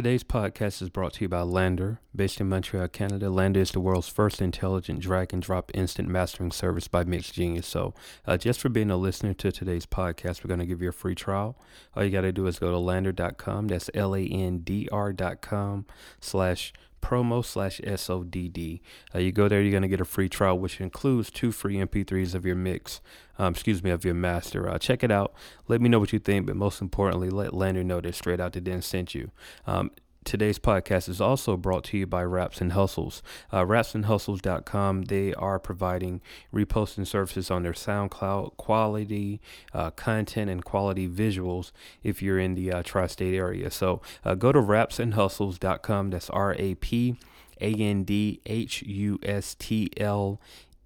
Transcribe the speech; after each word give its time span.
Today's 0.00 0.24
podcast 0.24 0.80
is 0.80 0.88
brought 0.88 1.12
to 1.12 1.24
you 1.24 1.28
by 1.28 1.42
LANDR. 1.42 1.98
Based 2.16 2.40
in 2.40 2.48
Montreal, 2.48 2.88
Canada, 2.88 3.26
LANDR 3.26 3.58
is 3.58 3.72
the 3.72 3.80
world's 3.80 4.08
first 4.08 4.40
intelligent 4.40 5.00
drag 5.00 5.34
and 5.34 5.42
drop 5.42 5.70
instant 5.74 6.08
mastering 6.08 6.52
service 6.52 6.88
by 6.88 7.04
MixGenius. 7.04 7.64
So, 7.64 7.92
uh, 8.26 8.38
just 8.38 8.60
for 8.60 8.70
being 8.70 8.90
a 8.90 8.96
listener 8.96 9.34
to 9.34 9.52
today's 9.52 9.84
podcast, 9.84 10.42
we're 10.42 10.48
going 10.48 10.60
to 10.60 10.64
give 10.64 10.80
you 10.80 10.88
a 10.88 10.92
free 10.92 11.14
trial. 11.14 11.54
All 11.94 12.02
you 12.02 12.08
got 12.08 12.22
to 12.22 12.32
do 12.32 12.46
is 12.46 12.58
go 12.58 12.70
to 12.70 12.78
landr.com. 12.78 13.68
That's 13.68 13.90
L 13.92 14.16
A 14.16 14.24
N 14.24 14.60
D 14.60 14.88
R.com 14.90 15.84
slash 16.18 16.72
promo 17.00 17.44
slash 17.44 17.80
SODD. 17.80 18.80
Uh, 19.14 19.18
you 19.18 19.32
go 19.32 19.48
there, 19.48 19.60
you're 19.60 19.70
going 19.70 19.82
to 19.82 19.88
get 19.88 20.00
a 20.00 20.04
free 20.04 20.28
trial, 20.28 20.58
which 20.58 20.80
includes 20.80 21.30
two 21.30 21.52
free 21.52 21.76
MP3s 21.76 22.34
of 22.34 22.44
your 22.44 22.56
mix, 22.56 23.00
um, 23.38 23.52
excuse 23.52 23.82
me, 23.82 23.90
of 23.90 24.04
your 24.04 24.14
master. 24.14 24.68
Uh, 24.68 24.78
check 24.78 25.02
it 25.02 25.10
out. 25.10 25.32
Let 25.68 25.80
me 25.80 25.88
know 25.88 25.98
what 25.98 26.12
you 26.12 26.18
think, 26.18 26.46
but 26.46 26.56
most 26.56 26.80
importantly, 26.80 27.30
let 27.30 27.52
LANDR 27.52 27.84
know 27.84 28.00
that 28.00 28.14
Straight 28.14 28.40
Out 28.40 28.52
the 28.52 28.60
Den 28.60 28.82
sent 28.82 29.14
you. 29.14 29.30
Um, 29.66 29.90
Today's 30.22 30.58
podcast 30.58 31.08
is 31.08 31.18
also 31.20 31.56
brought 31.56 31.84
to 31.84 31.96
you 31.96 32.06
by 32.06 32.22
Raps 32.22 32.60
and 32.60 32.72
Hustles. 32.72 33.22
Uh, 33.50 33.64
rapsandhustles.com, 33.64 35.02
they 35.04 35.32
are 35.32 35.58
providing 35.58 36.20
reposting 36.52 37.06
services 37.06 37.50
on 37.50 37.62
their 37.62 37.72
SoundCloud 37.72 38.58
quality 38.58 39.40
uh, 39.72 39.90
content 39.92 40.50
and 40.50 40.62
quality 40.62 41.08
visuals 41.08 41.72
if 42.02 42.22
you're 42.22 42.38
in 42.38 42.54
the 42.54 42.70
uh, 42.70 42.82
tri 42.82 43.06
state 43.06 43.34
area. 43.34 43.70
So 43.70 44.02
uh, 44.22 44.34
go 44.34 44.52
to 44.52 44.60
rapsandhustles.com. 44.60 46.10
That's 46.10 46.28
R 46.30 46.54
A 46.58 46.74
P 46.74 47.16
A 47.58 47.72
N 47.72 48.04
D 48.04 48.40
H 48.44 48.82
U 48.82 49.18
S 49.22 49.54
T 49.54 49.90
L 49.96 50.38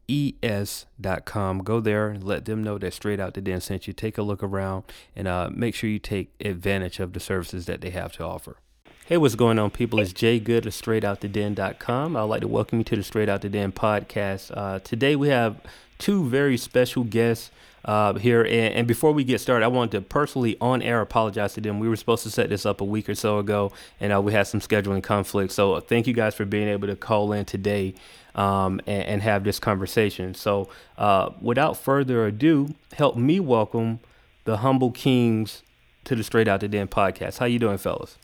es.com. 0.09 1.59
Go 1.59 1.81
there 1.81 2.09
and 2.09 2.23
let 2.23 2.45
them 2.45 2.63
know 2.63 2.79
that 2.79 2.93
Straight 2.93 3.19
Out 3.19 3.35
the 3.35 3.41
Den 3.41 3.61
sent 3.61 3.87
you. 3.87 3.93
Take 3.93 4.19
a 4.19 4.23
look 4.23 4.43
around 4.43 4.85
and 5.17 5.27
uh, 5.27 5.51
make 5.53 5.75
sure 5.75 5.91
you 5.91 5.99
take 5.99 6.33
advantage 6.41 7.01
of 7.01 7.15
the 7.15 7.21
services 7.21 7.67
that 7.67 7.81
they 7.81 7.91
have 7.91 8.13
to 8.13 8.25
offer. 8.25 8.59
Hey, 9.07 9.19
what's 9.19 9.35
going 9.35 9.59
on, 9.59 9.69
people? 9.71 10.01
It's 10.01 10.15
Jay 10.15 10.41
Good 10.41 10.65
of 10.65 10.73
StraightOutTheDen.com. 10.73 12.17
I'd 12.17 12.23
like 12.23 12.41
to 12.41 12.49
welcome 12.49 12.79
you 12.79 12.85
to 12.85 12.97
the 12.97 13.03
Straight 13.03 13.29
Out 13.29 13.43
the 13.43 13.51
Den 13.51 13.71
podcast. 13.71 14.51
Uh, 14.57 14.79
today 14.79 15.15
we 15.15 15.29
have 15.29 15.61
two 15.99 16.27
very 16.27 16.57
special 16.57 17.05
guests 17.05 17.51
uh, 17.85 18.15
here. 18.15 18.41
And, 18.41 18.75
and, 18.75 18.89
before 18.89 19.13
we 19.13 19.23
get 19.23 19.43
started, 19.43 19.63
I 19.63 19.69
wanted 19.69 19.91
to 19.91 20.01
personally 20.01 20.57
on 20.59 20.81
air 20.81 21.03
apologize 21.03 21.53
to 21.53 21.61
them. 21.61 21.81
We 21.81 21.89
were 21.91 21.97
supposed 21.97 22.23
to 22.23 22.31
set 22.31 22.49
this 22.49 22.65
up 22.65 22.81
a 22.81 22.85
week 22.85 23.11
or 23.11 23.15
so 23.15 23.39
ago, 23.39 23.73
and 24.01 24.11
uh, 24.11 24.23
we 24.23 24.33
had 24.33 24.47
some 24.47 24.61
scheduling 24.61 25.03
conflicts. 25.03 25.53
So 25.53 25.81
thank 25.81 26.07
you 26.07 26.15
guys 26.15 26.35
for 26.35 26.47
being 26.47 26.69
able 26.69 26.89
to 26.89 26.97
call 26.97 27.31
in 27.33 27.45
today 27.45 27.93
um, 28.35 28.81
and, 28.87 29.03
and, 29.05 29.23
have 29.23 29.45
this 29.45 29.59
conversation. 29.59 30.33
So 30.33 30.71
uh, 30.97 31.29
without 31.43 31.77
further 31.77 32.25
ado, 32.25 32.75
help 32.95 33.19
me 33.19 33.39
welcome 33.39 34.01
the 34.45 34.57
Humble 34.57 34.93
Kings 34.93 35.63
to 36.05 36.17
the 36.17 36.25
Straight 36.25 36.49
Out 36.49 36.61
the 36.61 36.69
Den 36.69 36.89
podcast. 36.89 37.37
How 37.37 37.45
you 37.45 37.59
doing, 37.59 37.77
fellas? 37.77 38.17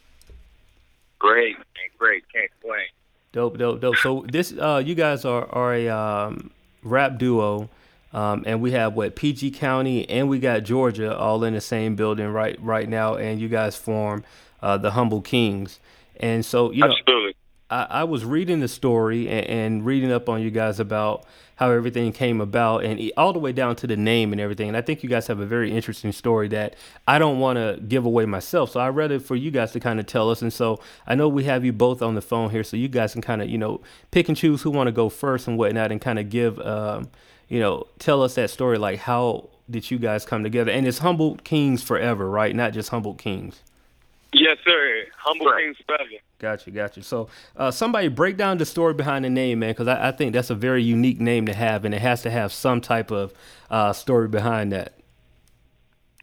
Great, 1.20 1.56
great. 1.98 2.24
Can't 2.32 2.50
complain. 2.60 2.86
Dope, 3.32 3.58
dope, 3.58 3.80
dope. 3.80 3.96
So 3.96 4.24
this, 4.28 4.52
uh, 4.58 4.82
you 4.84 4.96
guys 4.96 5.24
are 5.24 5.46
are 5.50 5.74
a 5.74 5.88
um, 5.88 6.50
rap 6.82 7.18
duo, 7.18 7.68
um, 8.12 8.42
and 8.46 8.60
we 8.60 8.72
have 8.72 8.94
what 8.94 9.14
PG 9.14 9.52
County 9.52 10.08
and 10.08 10.28
we 10.28 10.41
got 10.41 10.64
Georgia 10.64 11.16
all 11.16 11.44
in 11.44 11.54
the 11.54 11.60
same 11.60 11.94
building 11.94 12.26
right 12.28 12.60
right 12.60 12.88
now, 12.88 13.14
and 13.14 13.41
you 13.41 13.48
guys 13.48 13.76
form 13.76 14.24
uh, 14.62 14.78
the 14.78 14.91
Humble 14.92 15.20
Kings. 15.20 15.78
And 16.18 16.44
so 16.44 16.72
you 16.72 16.80
know, 16.80 16.92
Absolutely. 16.92 17.34
I, 17.70 17.86
I 17.90 18.04
was 18.04 18.24
reading 18.24 18.60
the 18.60 18.68
story 18.68 19.28
and, 19.28 19.46
and, 19.46 19.86
reading 19.86 20.10
up 20.12 20.28
on 20.28 20.42
you 20.42 20.50
guys 20.50 20.80
about 20.80 21.24
how 21.56 21.70
everything 21.70 22.12
came 22.12 22.40
about 22.40 22.84
and 22.84 23.12
all 23.16 23.32
the 23.32 23.38
way 23.38 23.52
down 23.52 23.76
to 23.76 23.86
the 23.86 23.96
name 23.96 24.32
and 24.32 24.40
everything. 24.40 24.68
And 24.68 24.76
I 24.76 24.80
think 24.80 25.02
you 25.02 25.08
guys 25.08 25.26
have 25.28 25.40
a 25.40 25.46
very 25.46 25.70
interesting 25.70 26.10
story 26.10 26.48
that 26.48 26.74
I 27.06 27.18
don't 27.18 27.38
want 27.38 27.56
to 27.58 27.78
give 27.86 28.04
away 28.04 28.26
myself. 28.26 28.70
So 28.70 28.80
I 28.80 28.88
read 28.88 29.12
it 29.12 29.20
for 29.20 29.36
you 29.36 29.50
guys 29.50 29.72
to 29.72 29.80
kind 29.80 30.00
of 30.00 30.06
tell 30.06 30.30
us. 30.30 30.42
And 30.42 30.52
so 30.52 30.80
I 31.06 31.14
know 31.14 31.28
we 31.28 31.44
have 31.44 31.64
you 31.64 31.72
both 31.72 32.02
on 32.02 32.14
the 32.14 32.22
phone 32.22 32.50
here, 32.50 32.64
so 32.64 32.76
you 32.76 32.88
guys 32.88 33.12
can 33.12 33.22
kind 33.22 33.42
of 33.42 33.48
you 33.48 33.58
know 33.58 33.80
pick 34.10 34.28
and 34.28 34.36
choose 34.36 34.62
who 34.62 34.70
want 34.70 34.88
to 34.88 34.92
go 34.92 35.08
first 35.08 35.46
and 35.46 35.58
whatnot, 35.58 35.92
and 35.92 36.00
kind 36.00 36.18
of 36.18 36.28
give 36.30 36.58
um, 36.60 37.10
you 37.48 37.60
know 37.60 37.86
tell 37.98 38.22
us 38.22 38.34
that 38.34 38.50
story 38.50 38.78
like 38.78 39.00
how 39.00 39.50
did 39.70 39.91
you 39.91 39.98
guys 39.98 40.25
come 40.25 40.42
together? 40.42 40.72
And 40.72 40.86
it's 40.86 40.98
Humbled 40.98 41.44
Kings 41.44 41.82
forever, 41.82 42.28
right? 42.28 42.54
Not 42.54 42.72
just 42.72 42.88
Humbled 42.88 43.19
Kings. 43.19 43.62
Yes, 44.32 44.58
sir. 44.64 45.04
Humble 45.16 45.46
right. 45.46 45.64
Kings 45.64 45.76
forever. 45.86 46.10
Gotcha, 46.38 46.70
gotcha. 46.70 47.02
So, 47.02 47.28
uh, 47.56 47.70
somebody 47.70 48.08
break 48.08 48.36
down 48.36 48.58
the 48.58 48.64
story 48.64 48.94
behind 48.94 49.24
the 49.24 49.30
name, 49.30 49.58
man, 49.58 49.70
because 49.70 49.88
I, 49.88 50.08
I, 50.08 50.12
think 50.12 50.32
that's 50.32 50.50
a 50.50 50.54
very 50.54 50.82
unique 50.82 51.20
name 51.20 51.46
to 51.46 51.54
have, 51.54 51.84
and 51.84 51.94
it 51.94 52.00
has 52.00 52.22
to 52.22 52.30
have 52.30 52.52
some 52.52 52.80
type 52.80 53.10
of 53.10 53.34
uh, 53.70 53.92
story 53.92 54.28
behind 54.28 54.72
that. 54.72 54.94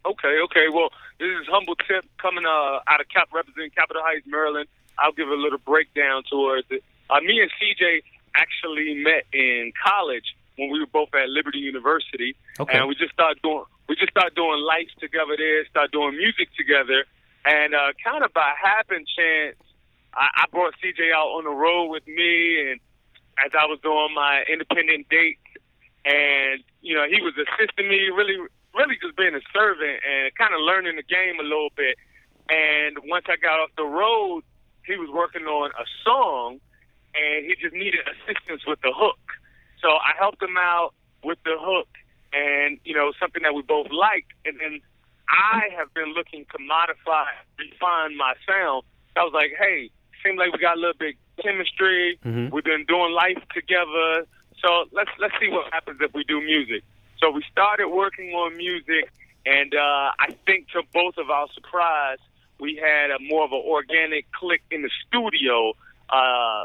Okay, 0.06 0.38
okay. 0.44 0.66
Well, 0.72 0.90
this 1.18 1.28
is 1.28 1.46
Humble 1.48 1.76
Tip 1.76 2.04
coming 2.20 2.46
uh, 2.46 2.80
out 2.88 3.00
of 3.00 3.08
Cap, 3.08 3.28
representing 3.32 3.70
Capitol 3.70 4.02
Heights, 4.04 4.26
Maryland. 4.26 4.68
I'll 4.98 5.12
give 5.12 5.28
a 5.28 5.34
little 5.34 5.58
breakdown 5.58 6.22
towards 6.30 6.66
it. 6.70 6.82
Uh, 7.10 7.20
me 7.20 7.40
and 7.40 7.50
CJ 7.60 8.02
actually 8.34 8.94
met 8.94 9.24
in 9.32 9.72
college 9.84 10.34
when 10.56 10.70
we 10.70 10.80
were 10.80 10.86
both 10.86 11.14
at 11.14 11.28
Liberty 11.28 11.58
University, 11.58 12.34
okay. 12.58 12.78
and 12.78 12.88
we 12.88 12.94
just 12.94 13.12
started 13.12 13.40
doing 13.42 13.64
we 13.88 13.96
just 13.96 14.10
started 14.10 14.34
doing 14.34 14.60
life 14.60 14.88
together 15.00 15.34
there, 15.36 15.66
started 15.66 15.92
doing 15.92 16.16
music 16.16 16.48
together, 16.56 17.04
and 17.44 17.74
uh, 17.74 17.92
kind 18.04 18.24
of 18.24 18.32
by 18.32 18.52
happen 18.60 19.04
chance 19.16 19.56
I, 20.14 20.28
I 20.34 20.44
brought 20.50 20.74
CJ 20.82 21.12
out 21.14 21.38
on 21.38 21.44
the 21.44 21.54
road 21.54 21.86
with 21.86 22.06
me, 22.06 22.70
and 22.70 22.80
as 23.44 23.52
I 23.54 23.66
was 23.66 23.78
doing 23.82 24.14
my 24.14 24.44
independent 24.50 25.08
dates, 25.08 25.40
and 26.04 26.62
you 26.80 26.94
know 26.94 27.06
he 27.08 27.20
was 27.20 27.34
assisting 27.38 27.88
me, 27.88 28.10
really, 28.10 28.36
really 28.74 28.96
just 29.00 29.16
being 29.16 29.34
a 29.34 29.44
servant 29.52 30.02
and 30.02 30.34
kind 30.34 30.54
of 30.54 30.60
learning 30.60 30.96
the 30.96 31.06
game 31.06 31.38
a 31.40 31.46
little 31.46 31.70
bit. 31.76 31.96
And 32.48 32.96
once 33.04 33.26
I 33.28 33.36
got 33.36 33.60
off 33.60 33.70
the 33.76 33.84
road, 33.84 34.42
he 34.84 34.96
was 34.96 35.10
working 35.12 35.44
on 35.44 35.70
a 35.78 35.84
song, 36.02 36.60
and 37.14 37.44
he 37.44 37.54
just 37.60 37.74
needed 37.74 38.00
assistance 38.08 38.66
with 38.66 38.80
the 38.80 38.92
hook. 38.94 39.20
So 39.80 39.88
I 39.88 40.16
helped 40.18 40.42
him 40.42 40.56
out 40.58 40.94
with 41.22 41.38
the 41.44 41.56
hook, 41.58 41.88
and 42.32 42.78
you 42.84 42.94
know 42.94 43.12
something 43.20 43.42
that 43.42 43.54
we 43.54 43.62
both 43.62 43.88
liked. 43.92 44.32
And 44.44 44.58
then 44.58 44.80
I 45.28 45.68
have 45.76 45.92
been 45.94 46.14
looking 46.14 46.46
to 46.56 46.58
modify, 46.62 47.30
refine 47.58 48.16
my 48.16 48.34
sound. 48.46 48.82
I 49.16 49.24
was 49.24 49.32
like, 49.34 49.52
hey, 49.58 49.90
seemed 50.24 50.38
like 50.38 50.52
we 50.52 50.58
got 50.58 50.76
a 50.76 50.80
little 50.80 50.98
bit 50.98 51.16
chemistry. 51.42 52.18
Mm-hmm. 52.24 52.54
We've 52.54 52.64
been 52.64 52.84
doing 52.86 53.12
life 53.12 53.38
together. 53.54 54.26
So 54.60 54.86
let's 54.92 55.10
let's 55.18 55.34
see 55.40 55.48
what 55.48 55.72
happens 55.72 55.98
if 56.00 56.12
we 56.14 56.24
do 56.24 56.40
music. 56.40 56.82
So 57.20 57.30
we 57.30 57.42
started 57.50 57.88
working 57.88 58.30
on 58.32 58.56
music, 58.56 59.10
and 59.46 59.74
uh, 59.74 60.12
I 60.18 60.34
think 60.46 60.68
to 60.70 60.82
both 60.92 61.18
of 61.18 61.30
our 61.30 61.46
surprise, 61.54 62.18
we 62.60 62.76
had 62.76 63.10
a 63.10 63.18
more 63.20 63.44
of 63.44 63.52
an 63.52 63.62
organic 63.64 64.30
click 64.32 64.62
in 64.70 64.82
the 64.82 64.90
studio 65.06 65.72
uh, 66.10 66.64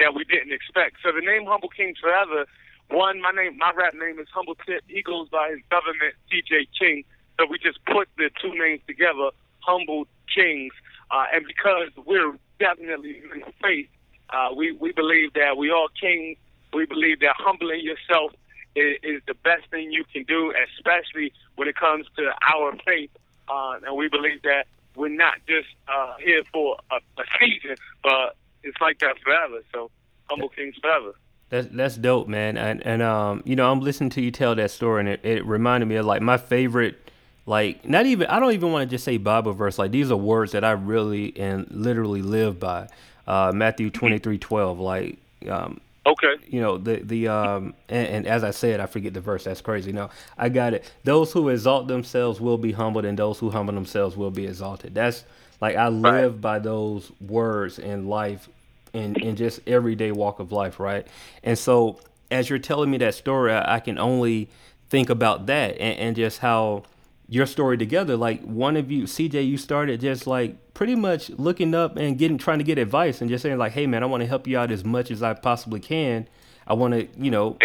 that 0.00 0.14
we 0.14 0.24
didn't 0.24 0.52
expect. 0.52 0.96
So 1.02 1.12
the 1.12 1.24
name 1.24 1.46
Humble 1.46 1.68
Kings 1.68 1.98
Forever. 2.00 2.46
One, 2.90 3.22
my 3.22 3.30
name, 3.30 3.56
my 3.56 3.72
rap 3.74 3.94
name 3.94 4.18
is 4.18 4.28
Humble 4.34 4.56
Tip. 4.66 4.82
He 4.86 5.02
goes 5.02 5.28
by 5.30 5.50
his 5.50 5.60
government, 5.70 6.14
CJ 6.30 6.68
King. 6.78 7.04
So 7.42 7.48
we 7.50 7.58
just 7.58 7.84
put 7.86 8.08
the 8.16 8.30
two 8.40 8.56
names 8.56 8.82
together, 8.86 9.30
Humble 9.60 10.06
Kings. 10.32 10.72
Uh, 11.10 11.24
and 11.34 11.44
because 11.44 11.88
we're 12.06 12.38
definitely 12.60 13.20
in 13.34 13.42
faith. 13.60 13.88
Uh, 14.30 14.48
we 14.56 14.72
we 14.72 14.92
believe 14.92 15.32
that 15.34 15.56
we 15.56 15.70
all 15.70 15.88
kings. 16.00 16.38
We 16.72 16.86
believe 16.86 17.20
that 17.20 17.34
humbling 17.36 17.80
yourself 17.80 18.32
is, 18.76 18.96
is 19.02 19.22
the 19.26 19.34
best 19.34 19.68
thing 19.70 19.90
you 19.90 20.04
can 20.10 20.22
do, 20.22 20.54
especially 20.78 21.32
when 21.56 21.68
it 21.68 21.76
comes 21.76 22.06
to 22.16 22.30
our 22.54 22.74
faith. 22.86 23.10
Uh, 23.48 23.78
and 23.84 23.96
we 23.96 24.08
believe 24.08 24.40
that 24.42 24.66
we're 24.96 25.08
not 25.08 25.34
just 25.46 25.68
uh, 25.88 26.14
here 26.24 26.42
for 26.52 26.78
a, 26.90 26.96
a 27.20 27.24
season, 27.40 27.76
but 28.02 28.36
it's 28.62 28.80
like 28.80 29.00
that 29.00 29.18
forever. 29.22 29.60
So 29.72 29.90
humble 30.30 30.48
kings 30.48 30.76
forever. 30.80 31.12
That's 31.50 31.66
that's 31.72 31.96
dope, 31.96 32.28
man. 32.28 32.56
And 32.56 32.86
and 32.86 33.02
um, 33.02 33.42
you 33.44 33.56
know, 33.56 33.70
I'm 33.70 33.80
listening 33.80 34.10
to 34.10 34.22
you 34.22 34.30
tell 34.30 34.54
that 34.54 34.70
story, 34.70 35.00
and 35.00 35.08
it, 35.08 35.20
it 35.24 35.44
reminded 35.44 35.86
me 35.86 35.96
of 35.96 36.06
like 36.06 36.22
my 36.22 36.38
favorite 36.38 37.10
like 37.46 37.84
not 37.88 38.06
even 38.06 38.28
I 38.28 38.38
don't 38.38 38.52
even 38.52 38.72
want 38.72 38.88
to 38.88 38.94
just 38.94 39.04
say 39.04 39.16
Bible 39.16 39.52
verse. 39.52 39.78
Like 39.78 39.90
these 39.90 40.10
are 40.10 40.16
words 40.16 40.52
that 40.52 40.64
I 40.64 40.72
really 40.72 41.36
and 41.36 41.66
literally 41.70 42.22
live 42.22 42.60
by. 42.60 42.88
Uh, 43.26 43.52
Matthew 43.54 43.90
twenty 43.90 44.18
three 44.18 44.38
twelve. 44.38 44.78
Like 44.78 45.18
um, 45.48 45.80
okay, 46.06 46.34
you 46.46 46.60
know 46.60 46.78
the 46.78 46.96
the 46.96 47.28
um 47.28 47.74
and, 47.88 48.08
and, 48.08 48.26
as 48.26 48.44
I 48.44 48.50
said, 48.50 48.80
I 48.80 48.86
forget 48.86 49.14
the 49.14 49.20
verse. 49.20 49.44
That's 49.44 49.60
crazy. 49.60 49.92
No, 49.92 50.10
I 50.38 50.48
got 50.48 50.74
it. 50.74 50.92
Those 51.04 51.32
who 51.32 51.48
exalt 51.48 51.88
themselves 51.88 52.40
will 52.40 52.58
be 52.58 52.72
humbled, 52.72 53.04
and 53.04 53.18
those 53.18 53.38
who 53.38 53.50
humble 53.50 53.74
themselves 53.74 54.16
will 54.16 54.30
be 54.30 54.46
exalted. 54.46 54.94
That's 54.94 55.24
like 55.60 55.76
I 55.76 55.88
live 55.88 56.32
right. 56.34 56.40
by 56.40 56.58
those 56.60 57.10
words 57.20 57.78
in 57.78 58.08
life, 58.08 58.48
in 58.92 59.16
in 59.16 59.34
just 59.36 59.60
everyday 59.66 60.12
walk 60.12 60.38
of 60.38 60.52
life, 60.52 60.78
right? 60.78 61.06
And 61.42 61.58
so 61.58 61.98
as 62.30 62.48
you're 62.48 62.58
telling 62.58 62.90
me 62.90 62.98
that 62.98 63.14
story, 63.14 63.52
I, 63.52 63.76
I 63.76 63.80
can 63.80 63.98
only 63.98 64.48
think 64.90 65.10
about 65.10 65.46
that 65.46 65.72
and, 65.78 65.98
and 65.98 66.16
just 66.16 66.38
how 66.38 66.84
your 67.32 67.46
story 67.46 67.78
together. 67.78 68.14
Like 68.14 68.42
one 68.42 68.76
of 68.76 68.90
you, 68.90 69.04
CJ, 69.04 69.48
you 69.48 69.56
started 69.56 70.02
just 70.02 70.26
like 70.26 70.74
pretty 70.74 70.94
much 70.94 71.30
looking 71.30 71.74
up 71.74 71.96
and 71.96 72.18
getting 72.18 72.36
trying 72.36 72.58
to 72.58 72.64
get 72.64 72.76
advice 72.76 73.22
and 73.22 73.30
just 73.30 73.40
saying 73.42 73.56
like, 73.56 73.72
"Hey, 73.72 73.86
man, 73.86 74.02
I 74.02 74.06
want 74.06 74.20
to 74.20 74.26
help 74.26 74.46
you 74.46 74.58
out 74.58 74.70
as 74.70 74.84
much 74.84 75.10
as 75.10 75.22
I 75.22 75.32
possibly 75.32 75.80
can. 75.80 76.28
I 76.66 76.74
want 76.74 76.92
to, 76.92 77.08
you 77.16 77.30
know, 77.30 77.56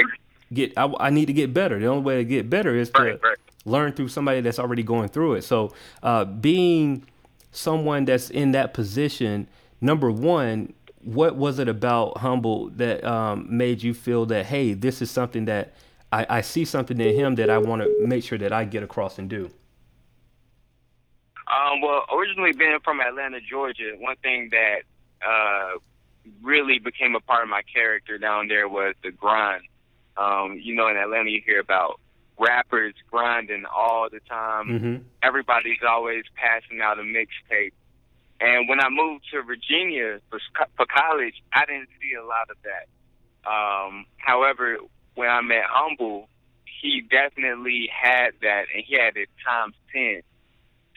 get. 0.54 0.72
I, 0.78 0.86
I, 1.02 1.10
need 1.10 1.25
to 1.25 1.34
get 1.34 1.54
better. 1.54 1.80
The 1.80 1.88
only 1.88 2.04
way 2.04 2.16
to 2.16 2.24
get 2.24 2.50
better 2.50 2.78
is 2.78 2.90
to 2.92 3.02
right, 3.02 3.19
right. 3.22 3.38
learn 3.66 3.92
through 3.92 4.08
somebody 4.08 4.40
that's 4.40 4.58
already 4.58 4.84
going 4.84 5.10
through 5.10 5.34
it. 5.34 5.44
So, 5.44 5.74
uh, 6.02 6.24
being 6.24 7.06
someone 7.52 8.06
that's 8.06 8.30
in 8.30 8.54
that 8.54 8.74
position, 8.74 9.50
number 9.81 10.10
one, 10.10 10.72
what 11.02 11.36
was 11.36 11.60
it 11.60 11.68
about 11.68 12.19
Humble 12.19 12.69
that 12.69 13.04
um, 13.04 13.46
made 13.50 13.84
you 13.84 13.94
feel 13.94 14.25
that 14.28 14.46
hey, 14.46 14.74
this 14.74 15.02
is 15.02 15.12
something 15.12 15.44
that 15.44 15.74
I, 16.12 16.25
I 16.30 16.42
see 16.42 16.65
something 16.65 17.00
in 17.00 17.15
him 17.15 17.36
that 17.36 17.50
I 17.50 17.57
want 17.57 17.81
to 17.81 18.07
make 18.07 18.24
sure 18.24 18.38
that 18.38 18.54
I 18.54 18.65
get 18.65 18.83
across 18.83 19.19
and 19.19 19.30
do? 19.30 19.51
Um, 21.48 21.81
well, 21.81 22.04
originally 22.13 22.54
being 22.54 22.77
from 22.83 23.00
Atlanta, 23.00 23.39
Georgia, 23.42 23.94
one 24.00 24.15
thing 24.18 24.50
that 24.51 24.81
uh, 25.25 25.77
really 26.42 26.80
became 26.80 27.15
a 27.15 27.19
part 27.21 27.44
of 27.44 27.50
my 27.50 27.62
character 27.74 28.18
down 28.18 28.48
there 28.48 28.68
was 28.68 28.95
the 29.04 29.12
grind. 29.12 29.63
Um, 30.18 30.59
you 30.62 30.75
know, 30.75 30.88
in 30.88 30.98
Atlanta, 30.98 31.30
you 31.30 31.42
hear 31.45 31.59
about 31.59 32.00
rappers 32.39 32.94
grinding 33.09 33.65
all 33.65 34.09
the 34.12 34.19
time. 34.21 34.68
Mm-hmm. 34.68 34.95
Everybody's 35.24 35.80
always 35.88 36.24
passing 36.36 36.81
out 36.81 37.00
a 37.00 37.04
mixtape. 37.04 37.74
And 38.39 38.69
when 38.69 38.80
I 38.80 38.89
moved 38.89 39.25
to 39.31 39.42
Virginia 39.42 40.19
for, 40.30 40.39
for 40.75 40.86
college, 40.86 41.42
I 41.54 41.65
didn't 41.65 41.89
see 42.00 42.13
a 42.13 42.24
lot 42.24 42.50
of 42.50 42.57
that. 42.63 42.88
Um, 43.50 44.06
however, 44.18 44.77
when 45.18 45.30
I 45.30 45.42
met 45.42 45.64
Humble, 45.68 46.30
he 46.81 47.02
definitely 47.02 47.90
had 47.92 48.31
that, 48.42 48.66
and 48.74 48.84
he 48.86 48.96
had 48.96 49.18
it 49.18 49.30
times 49.44 49.74
ten. 49.92 50.22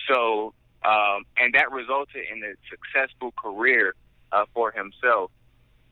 So, 0.09 0.53
um, 0.85 1.25
and 1.39 1.55
that 1.55 1.73
resulted 1.73 2.25
in 2.31 2.43
a 2.45 2.53
successful 2.69 3.33
career 3.33 3.95
uh, 4.31 4.45
for 4.53 4.73
himself. 4.73 5.31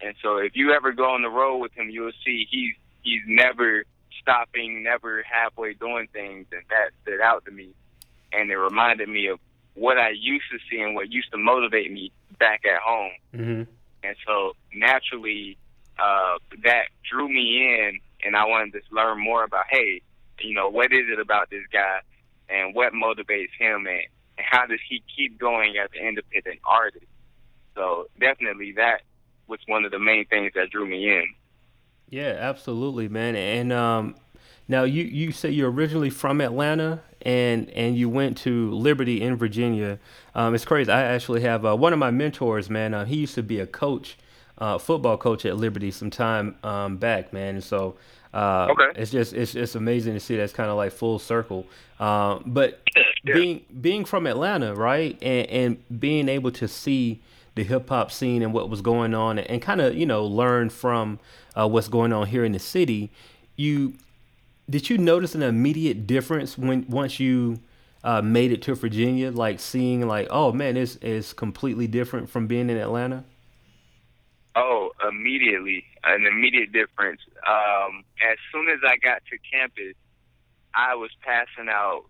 And 0.01 0.15
so, 0.23 0.37
if 0.37 0.53
you 0.55 0.73
ever 0.73 0.93
go 0.93 1.15
on 1.15 1.23
the 1.23 1.31
road 1.31 1.57
with 1.57 1.73
him, 1.73 1.89
you'll 1.89 2.13
see 2.25 2.47
he's 2.51 2.75
he's 3.03 3.23
never 3.27 3.85
stopping, 4.21 4.83
never 4.83 5.23
halfway 5.23 5.73
doing 5.73 6.07
things, 6.13 6.47
and 6.53 6.63
that 6.69 6.91
stood 7.03 7.23
out 7.23 7.47
to 7.47 7.51
me. 7.51 7.71
And 8.33 8.51
it 8.51 8.57
reminded 8.57 9.09
me 9.09 9.29
of 9.29 9.39
what 9.75 9.97
I 9.97 10.11
used 10.11 10.45
to 10.53 10.59
see 10.71 10.83
and 10.83 10.95
what 10.95 11.11
used 11.11 11.31
to 11.33 11.39
motivate 11.39 11.91
me 11.91 12.13
back 12.39 12.63
at 12.67 12.83
home. 12.83 13.13
Mm-hmm. 13.35 13.63
And 14.05 14.17
so 14.27 14.53
naturally, 14.75 15.57
uh, 15.99 16.39
that 16.63 16.89
drew 17.11 17.29
me 17.29 17.65
in, 17.65 18.01
and 18.25 18.37
I 18.37 18.45
wanted 18.47 18.73
to 18.73 18.81
learn 18.91 19.23
more 19.23 19.45
about, 19.45 19.65
hey, 19.71 20.03
you 20.41 20.55
know, 20.55 20.69
what 20.69 20.93
is 20.93 21.07
it 21.13 21.19
about 21.21 21.51
this 21.51 21.65
guy, 21.73 22.01
and 22.49 22.75
what 22.75 22.93
motivates 22.93 23.51
him, 23.59 23.87
and, 23.87 24.03
and 24.37 24.47
how 24.49 24.67
does 24.67 24.81
he 24.89 25.03
keep 25.15 25.39
going 25.39 25.77
as 25.77 25.91
an 25.99 26.07
independent 26.07 26.61
artist? 26.65 27.07
So 27.75 28.09
definitely, 28.19 28.73
that 28.73 29.03
was 29.47 29.61
one 29.67 29.85
of 29.85 29.91
the 29.91 29.99
main 29.99 30.27
things 30.27 30.53
that 30.55 30.71
drew 30.71 30.87
me 30.87 31.09
in. 31.09 31.25
Yeah, 32.11 32.37
absolutely, 32.39 33.09
man. 33.09 33.37
And 33.37 33.73
um, 33.73 34.15
now 34.67 34.85
you 34.85 35.05
you 35.05 35.33
say 35.33 35.51
you're 35.51 35.71
originally 35.71 36.11
from 36.11 36.41
Atlanta, 36.41 37.03
and 37.23 37.69
and 37.71 37.97
you 37.97 38.09
went 38.09 38.37
to 38.39 38.73
Liberty 38.73 39.21
in 39.21 39.37
Virginia. 39.37 39.99
Um, 40.35 40.55
it's 40.55 40.65
crazy. 40.65 40.91
I 40.91 41.03
actually 41.03 41.43
have 41.43 41.65
uh, 41.65 41.77
one 41.77 41.93
of 41.93 41.99
my 41.99 42.11
mentors, 42.11 42.71
man. 42.71 42.95
Uh, 42.95 43.05
he 43.05 43.17
used 43.17 43.35
to 43.35 43.43
be 43.43 43.61
a 43.61 43.67
coach, 43.67 44.17
uh, 44.59 44.79
football 44.79 45.17
coach 45.17 45.47
at 45.47 45.57
Liberty 45.57 45.91
some 45.91 46.11
time 46.11 46.57
um, 46.63 46.97
back, 46.97 47.33
man. 47.33 47.55
And 47.55 47.65
so 47.65 47.97
uh, 48.35 48.69
okay. 48.71 49.01
it's 49.01 49.11
just 49.11 49.33
it's 49.33 49.55
it's 49.55 49.75
amazing 49.75 50.15
to 50.15 50.21
see 50.21 50.37
that's 50.37 50.53
kind 50.53 50.71
of 50.71 50.77
like 50.77 50.93
full 50.93 51.19
circle. 51.19 51.67
Uh, 51.99 52.41
but 52.45 52.83
yeah. 53.25 53.35
being 53.35 53.65
being 53.81 54.05
from 54.05 54.27
Atlanta, 54.27 54.75
right, 54.75 55.17
and 55.23 55.49
and 55.49 56.01
being 56.01 56.29
able 56.29 56.51
to 56.53 56.69
see 56.69 57.21
the 57.55 57.65
hip 57.65 57.89
hop 57.89 58.13
scene 58.13 58.43
and 58.43 58.53
what 58.53 58.69
was 58.69 58.81
going 58.83 59.15
on, 59.15 59.39
and, 59.39 59.49
and 59.49 59.63
kind 59.63 59.81
of 59.81 59.95
you 59.95 60.07
know 60.07 60.25
learn 60.25 60.71
from 60.71 61.19
uh, 61.57 61.67
what's 61.67 61.89
going 61.89 62.13
on 62.13 62.27
here 62.27 62.45
in 62.45 62.53
the 62.53 62.59
city, 62.59 63.11
you 63.57 63.95
did 64.69 64.91
you 64.91 64.99
notice 64.99 65.35
an 65.35 65.43
immediate 65.43 66.07
difference 66.07 66.59
when 66.59 66.85
once 66.89 67.19
you 67.19 67.61
uh, 68.05 68.21
made 68.21 68.53
it 68.53 68.61
to 68.63 68.75
Virginia? 68.75 69.31
Like 69.31 69.61
seeing 69.61 70.07
like, 70.07 70.29
oh 70.31 70.53
man, 70.53 70.77
it's 70.77 70.97
is 70.97 71.33
completely 71.33 71.87
different 71.87 72.29
from 72.29 72.47
being 72.47 72.69
in 72.69 72.77
Atlanta. 72.77 73.25
Oh, 74.59 74.91
immediately, 75.09 75.85
an 76.05 76.27
immediate 76.27 76.73
difference. 76.73 77.21
Um, 77.47 78.03
as 78.29 78.39
soon 78.53 78.69
as 78.69 78.81
I 78.85 78.97
got 78.97 79.23
to 79.31 79.39
campus, 79.53 79.95
I 80.75 80.97
was 80.97 81.11
passing 81.23 81.69
out 81.71 82.05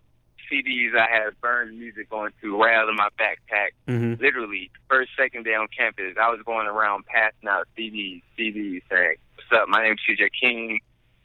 CDs 0.51 0.97
I 0.97 1.07
had 1.07 1.39
burned 1.41 1.77
music 1.77 2.09
going 2.09 2.31
to 2.41 2.57
right 2.57 2.73
out 2.73 2.89
of 2.89 2.95
my 2.95 3.09
backpack. 3.19 3.77
Mm-hmm. 3.87 4.21
Literally, 4.21 4.71
first, 4.89 5.11
second 5.15 5.43
day 5.45 5.53
on 5.53 5.67
campus, 5.75 6.15
I 6.19 6.29
was 6.29 6.39
going 6.43 6.65
around 6.65 7.05
passing 7.05 7.47
out 7.47 7.67
CDs, 7.77 8.23
CDs 8.37 8.81
saying, 8.89 9.17
"What's 9.35 9.61
up? 9.61 9.69
My 9.69 9.83
name's 9.83 10.01
CJ 10.09 10.29
King 10.41 10.79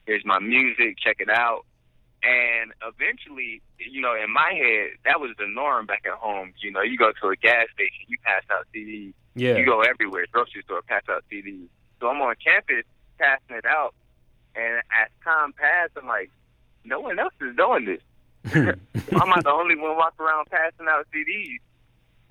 here's 0.07 0.25
my 0.25 0.39
music, 0.39 0.97
check 0.99 1.17
it 1.19 1.31
out. 1.31 1.65
And 2.25 2.73
eventually, 2.81 3.61
you 3.79 4.01
know, 4.01 4.15
in 4.15 4.33
my 4.33 4.53
head, 4.57 4.97
that 5.05 5.21
was 5.21 5.33
the 5.39 5.47
norm 5.47 5.85
back 5.87 6.05
at 6.07 6.19
home. 6.19 6.55
You 6.61 6.71
know, 6.71 6.81
you 6.81 6.97
go 6.97 7.13
to 7.13 7.29
a 7.29 7.37
gas 7.37 7.67
station, 7.75 8.07
you 8.09 8.17
pass 8.25 8.43
out 8.51 8.67
CDs. 8.75 9.13
Yeah. 9.35 9.57
You 9.57 9.67
go 9.67 9.83
everywhere, 9.83 10.25
grocery 10.33 10.63
store, 10.63 10.81
pass 10.83 11.03
out 11.11 11.25
CDs. 11.31 11.69
So 12.01 12.09
I'm 12.09 12.21
on 12.23 12.35
campus 12.43 12.85
passing 13.19 13.57
it 13.57 13.67
out. 13.67 13.95
And 14.57 14.79
as 14.79 15.11
time 15.23 15.53
passed, 15.53 15.93
I'm 16.01 16.07
like, 16.07 16.31
no 16.85 17.01
one 17.01 17.19
else 17.19 17.35
is 17.41 17.57
doing 17.57 17.85
this. 17.85 18.01
I'm 18.55 19.29
not 19.29 19.45
the 19.45 19.51
only 19.51 19.77
one 19.77 19.97
walking 19.97 20.25
around 20.25 20.47
passing 20.51 20.87
out 20.89 21.07
CDs. 21.15 21.59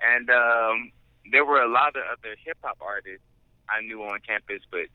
And 0.02 0.30
um, 0.30 0.92
there 1.32 1.46
were 1.46 1.62
a 1.62 1.70
lot 1.70 1.96
of 1.96 2.04
other 2.12 2.36
hip 2.44 2.58
hop 2.64 2.78
artists 2.82 3.26
I 3.70 3.82
knew 3.82 4.02
on 4.04 4.20
campus, 4.26 4.62
but 4.72 4.88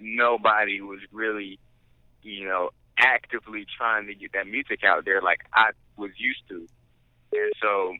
nobody 0.00 0.80
was 0.80 1.00
really 1.12 1.58
you 2.26 2.44
know, 2.44 2.70
actively 2.98 3.66
trying 3.76 4.06
to 4.06 4.14
get 4.14 4.32
that 4.32 4.46
music 4.46 4.84
out 4.84 5.04
there 5.04 5.20
like 5.20 5.40
I 5.52 5.70
was 5.96 6.10
used 6.16 6.42
to. 6.48 6.66
And 7.32 7.52
so 7.60 7.94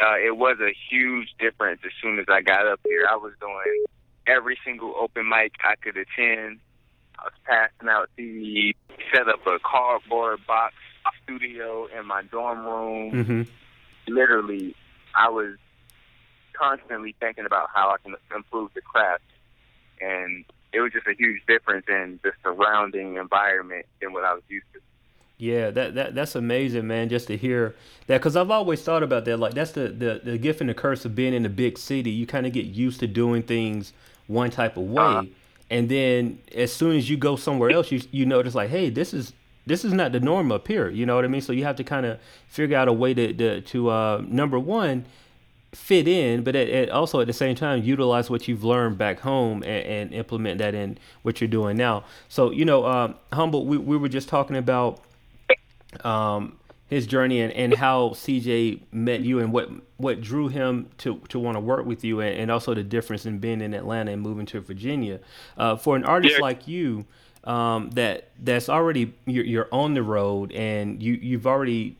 uh, 0.00 0.16
it 0.16 0.36
was 0.36 0.58
a 0.60 0.74
huge 0.90 1.28
difference 1.38 1.80
as 1.84 1.92
soon 2.00 2.18
as 2.18 2.26
I 2.28 2.40
got 2.40 2.66
up 2.66 2.80
here. 2.84 3.06
I 3.08 3.16
was 3.16 3.32
doing 3.40 3.84
every 4.26 4.58
single 4.64 4.94
open 4.98 5.28
mic 5.28 5.52
I 5.62 5.74
could 5.76 5.96
attend. 5.96 6.60
I 7.18 7.24
was 7.24 7.32
passing 7.44 7.88
out 7.88 8.08
CDs, 8.16 8.74
set 9.12 9.28
up 9.28 9.46
a 9.46 9.58
cardboard 9.58 10.46
box 10.46 10.74
studio 11.22 11.86
in 11.86 12.06
my 12.06 12.22
dorm 12.22 12.64
room. 12.64 13.12
Mm-hmm. 13.12 14.12
Literally, 14.12 14.74
I 15.14 15.28
was 15.28 15.56
constantly 16.52 17.14
thinking 17.20 17.46
about 17.46 17.68
how 17.74 17.90
I 17.90 17.96
can 18.02 18.14
improve 18.34 18.70
the 18.74 18.80
craft. 18.80 19.22
And 20.00 20.44
it 20.72 20.80
was 20.80 20.92
just 20.92 21.06
a 21.06 21.14
huge 21.14 21.42
difference 21.46 21.86
in 21.88 22.20
the 22.22 22.32
surrounding 22.42 23.16
environment 23.16 23.86
than 24.00 24.12
what 24.12 24.24
I 24.24 24.34
was 24.34 24.42
used 24.48 24.66
to. 24.74 24.80
Yeah, 25.38 25.70
that, 25.70 25.94
that 25.94 26.14
that's 26.16 26.34
amazing, 26.34 26.88
man. 26.88 27.08
Just 27.08 27.28
to 27.28 27.36
hear 27.36 27.76
that, 28.08 28.18
because 28.18 28.34
I've 28.36 28.50
always 28.50 28.82
thought 28.82 29.04
about 29.04 29.24
that. 29.26 29.36
Like 29.36 29.54
that's 29.54 29.70
the, 29.70 29.88
the 29.88 30.20
the 30.24 30.36
gift 30.36 30.60
and 30.60 30.68
the 30.68 30.74
curse 30.74 31.04
of 31.04 31.14
being 31.14 31.32
in 31.32 31.46
a 31.46 31.48
big 31.48 31.78
city. 31.78 32.10
You 32.10 32.26
kind 32.26 32.44
of 32.44 32.52
get 32.52 32.66
used 32.66 32.98
to 33.00 33.06
doing 33.06 33.44
things 33.44 33.92
one 34.26 34.50
type 34.50 34.76
of 34.76 34.84
way, 34.84 35.02
uh-huh. 35.02 35.24
and 35.70 35.88
then 35.88 36.40
as 36.56 36.72
soon 36.72 36.96
as 36.96 37.08
you 37.08 37.16
go 37.16 37.36
somewhere 37.36 37.70
else, 37.70 37.92
you 37.92 38.00
you 38.10 38.26
notice 38.26 38.56
like, 38.56 38.70
hey, 38.70 38.90
this 38.90 39.14
is 39.14 39.32
this 39.64 39.84
is 39.84 39.92
not 39.92 40.10
the 40.10 40.18
norm 40.18 40.50
up 40.50 40.66
here. 40.66 40.90
You 40.90 41.06
know 41.06 41.14
what 41.14 41.24
I 41.24 41.28
mean? 41.28 41.40
So 41.40 41.52
you 41.52 41.62
have 41.62 41.76
to 41.76 41.84
kind 41.84 42.04
of 42.04 42.18
figure 42.48 42.76
out 42.76 42.88
a 42.88 42.92
way 42.92 43.14
to 43.14 43.32
to, 43.32 43.60
to 43.60 43.90
uh, 43.90 44.22
number 44.26 44.58
one 44.58 45.04
fit 45.78 46.08
in, 46.08 46.42
but 46.42 46.56
at, 46.56 46.68
at 46.68 46.90
also 46.90 47.20
at 47.20 47.26
the 47.26 47.32
same 47.32 47.54
time 47.54 47.82
utilize 47.82 48.28
what 48.28 48.48
you've 48.48 48.64
learned 48.64 48.98
back 48.98 49.20
home 49.20 49.62
and, 49.62 49.86
and 49.86 50.12
implement 50.12 50.58
that 50.58 50.74
in 50.74 50.98
what 51.22 51.40
you're 51.40 51.48
doing 51.48 51.76
now. 51.76 52.04
So 52.28 52.50
you 52.50 52.64
know, 52.64 52.84
um, 52.84 53.14
humble. 53.32 53.64
We 53.64 53.78
we 53.78 53.96
were 53.96 54.08
just 54.08 54.28
talking 54.28 54.56
about 54.56 55.00
um, 56.04 56.58
his 56.88 57.06
journey 57.06 57.40
and, 57.40 57.52
and 57.52 57.74
how 57.74 58.10
CJ 58.10 58.80
met 58.92 59.20
you 59.20 59.38
and 59.38 59.52
what 59.52 59.70
what 59.96 60.20
drew 60.20 60.48
him 60.48 60.88
to 60.98 61.20
to 61.28 61.38
want 61.38 61.56
to 61.56 61.60
work 61.60 61.86
with 61.86 62.04
you 62.04 62.20
and, 62.20 62.36
and 62.36 62.50
also 62.50 62.74
the 62.74 62.82
difference 62.82 63.24
in 63.24 63.38
being 63.38 63.60
in 63.62 63.72
Atlanta 63.72 64.10
and 64.10 64.20
moving 64.20 64.46
to 64.46 64.60
Virginia. 64.60 65.20
Uh, 65.56 65.76
for 65.76 65.96
an 65.96 66.04
artist 66.04 66.34
yeah. 66.38 66.42
like 66.42 66.68
you. 66.68 67.06
Um, 67.44 67.90
that 67.90 68.30
that's 68.42 68.68
already 68.68 69.14
you're, 69.24 69.44
you're 69.44 69.68
on 69.72 69.94
the 69.94 70.02
road 70.02 70.52
and 70.52 71.00
you 71.02 71.14
you've 71.14 71.46
already 71.46 71.96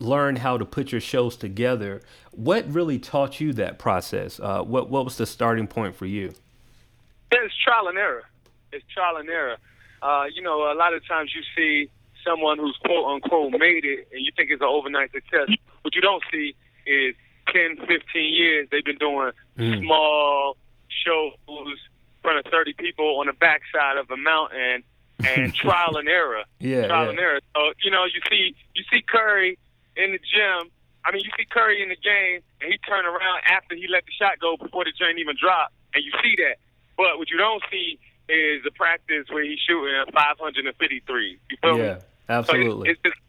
learn 0.00 0.36
how 0.36 0.56
to 0.56 0.64
put 0.64 0.92
your 0.92 1.00
shows 1.00 1.36
together. 1.36 2.00
What 2.32 2.66
really 2.72 2.98
taught 2.98 3.40
you 3.40 3.52
that 3.54 3.78
process? 3.78 4.38
Uh, 4.40 4.62
what 4.62 4.88
what 4.88 5.04
was 5.04 5.16
the 5.16 5.26
starting 5.26 5.66
point 5.66 5.96
for 5.96 6.06
you? 6.06 6.34
It's 7.30 7.54
trial 7.62 7.88
and 7.88 7.98
error. 7.98 8.24
It's 8.72 8.84
trial 8.92 9.16
and 9.16 9.28
error. 9.28 9.56
Uh, 10.00 10.26
you 10.32 10.42
know, 10.42 10.72
a 10.72 10.74
lot 10.74 10.94
of 10.94 11.06
times 11.06 11.32
you 11.34 11.42
see 11.56 11.90
someone 12.24 12.58
who's 12.58 12.76
quote 12.84 13.06
unquote 13.06 13.52
made 13.52 13.84
it, 13.84 14.08
and 14.12 14.24
you 14.24 14.32
think 14.36 14.50
it's 14.50 14.62
an 14.62 14.68
overnight 14.68 15.12
success. 15.12 15.48
What 15.82 15.94
you 15.94 16.00
don't 16.00 16.22
see 16.30 16.54
is 16.86 17.14
10, 17.52 17.86
15 17.86 18.34
years 18.34 18.68
they've 18.70 18.84
been 18.84 18.98
doing 18.98 19.32
mm. 19.58 19.80
small 19.80 20.56
shows 21.04 21.32
in 21.48 21.76
front 22.22 22.44
of 22.44 22.50
30 22.50 22.74
people 22.74 23.20
on 23.20 23.26
the 23.26 23.32
backside 23.32 23.96
of 23.96 24.10
a 24.10 24.16
mountain 24.16 24.82
and 25.24 25.54
trial 25.62 25.96
and 25.96 26.08
error. 26.08 26.44
Yeah, 26.60 26.86
trial 26.86 27.04
yeah. 27.04 27.10
and 27.10 27.18
error. 27.18 27.40
So 27.56 27.72
you 27.82 27.90
know, 27.90 28.04
you 28.04 28.20
see 28.30 28.54
you 28.74 28.84
see 28.90 29.02
Curry 29.02 29.58
in 29.98 30.12
the 30.14 30.22
gym. 30.22 30.70
I 31.04 31.12
mean, 31.12 31.22
you 31.24 31.30
see 31.36 31.46
Curry 31.50 31.82
in 31.82 31.88
the 31.90 31.98
game, 31.98 32.40
and 32.60 32.70
he 32.70 32.78
turn 32.86 33.04
around 33.04 33.42
after 33.46 33.74
he 33.74 33.86
let 33.88 34.06
the 34.06 34.14
shot 34.14 34.38
go 34.40 34.56
before 34.56 34.84
the 34.84 34.92
joint 34.94 35.18
even 35.18 35.36
dropped, 35.40 35.74
and 35.94 36.04
you 36.04 36.12
see 36.22 36.34
that. 36.42 36.56
But 36.96 37.18
what 37.18 37.30
you 37.30 37.38
don't 37.38 37.62
see 37.70 37.98
is 38.28 38.62
the 38.62 38.70
practice 38.70 39.26
where 39.30 39.42
he's 39.42 39.58
shooting 39.58 39.94
553. 40.12 41.38
You 41.50 41.56
feel 41.62 41.78
yeah, 41.78 41.94
me? 41.94 42.00
absolutely. 42.28 42.88
So 42.88 42.90
it's, 42.90 43.00
it's 43.02 43.02
just 43.02 43.20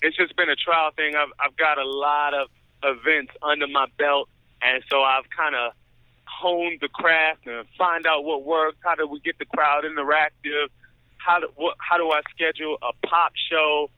it's 0.00 0.16
just 0.16 0.36
been 0.36 0.50
a 0.50 0.56
trial 0.56 0.90
thing. 0.96 1.14
I've 1.16 1.32
I've 1.38 1.56
got 1.56 1.78
a 1.78 1.84
lot 1.84 2.34
of 2.34 2.48
events 2.82 3.32
under 3.42 3.66
my 3.66 3.86
belt, 3.98 4.28
and 4.62 4.82
so 4.90 5.02
I've 5.02 5.28
kind 5.30 5.54
of 5.54 5.72
honed 6.24 6.78
the 6.80 6.88
craft 6.88 7.46
and 7.46 7.66
find 7.76 8.06
out 8.06 8.24
what 8.24 8.44
works? 8.44 8.78
How 8.84 8.94
do 8.94 9.06
we 9.06 9.20
get 9.20 9.38
the 9.38 9.46
crowd 9.46 9.84
interactive? 9.84 10.68
How 11.18 11.40
do 11.40 11.48
what, 11.56 11.76
how 11.78 11.96
do 11.98 12.10
I 12.10 12.20
schedule 12.34 12.78
a 12.82 13.06
pop 13.06 13.32
show? 13.50 13.90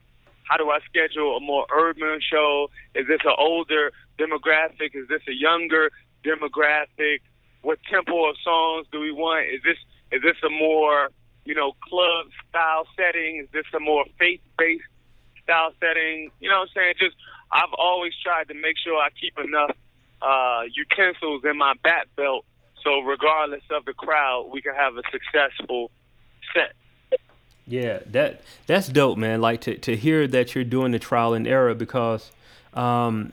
How 0.50 0.56
do 0.56 0.68
I 0.68 0.80
schedule 0.84 1.36
a 1.36 1.40
more 1.40 1.64
urban 1.72 2.18
show? 2.20 2.70
Is 2.96 3.06
this 3.06 3.20
an 3.24 3.34
older 3.38 3.92
demographic? 4.18 4.98
Is 4.98 5.06
this 5.06 5.22
a 5.28 5.32
younger 5.32 5.92
demographic? 6.24 7.20
What 7.62 7.78
tempo 7.88 8.28
of 8.28 8.34
songs 8.42 8.88
do 8.90 8.98
we 8.98 9.12
want? 9.12 9.46
Is 9.46 9.62
this 9.62 9.78
is 10.10 10.22
this 10.22 10.34
a 10.42 10.50
more 10.50 11.10
you 11.44 11.54
know 11.54 11.72
club 11.88 12.26
style 12.48 12.88
setting? 12.96 13.38
Is 13.44 13.48
this 13.52 13.66
a 13.72 13.78
more 13.78 14.04
faith 14.18 14.40
based 14.58 14.82
style 15.44 15.70
setting? 15.78 16.32
You 16.40 16.50
know 16.50 16.66
what 16.66 16.74
I'm 16.74 16.82
saying? 16.82 16.94
Just 16.98 17.14
I've 17.52 17.72
always 17.78 18.12
tried 18.20 18.48
to 18.48 18.54
make 18.54 18.74
sure 18.82 18.98
I 18.98 19.10
keep 19.14 19.38
enough 19.38 19.76
uh, 20.20 20.62
utensils 20.74 21.44
in 21.44 21.56
my 21.58 21.74
bat 21.84 22.08
belt 22.16 22.44
so 22.82 23.00
regardless 23.00 23.62
of 23.70 23.84
the 23.84 23.92
crowd, 23.92 24.50
we 24.52 24.62
can 24.62 24.74
have 24.74 24.96
a 24.96 25.02
successful 25.12 25.90
set. 26.54 26.72
Yeah, 27.70 28.00
that 28.06 28.42
that's 28.66 28.88
dope, 28.88 29.16
man. 29.16 29.40
Like 29.40 29.60
to 29.62 29.78
to 29.78 29.96
hear 29.96 30.26
that 30.26 30.54
you're 30.54 30.64
doing 30.64 30.90
the 30.90 30.98
trial 30.98 31.34
and 31.34 31.46
error 31.46 31.72
because 31.72 32.32
um, 32.74 33.32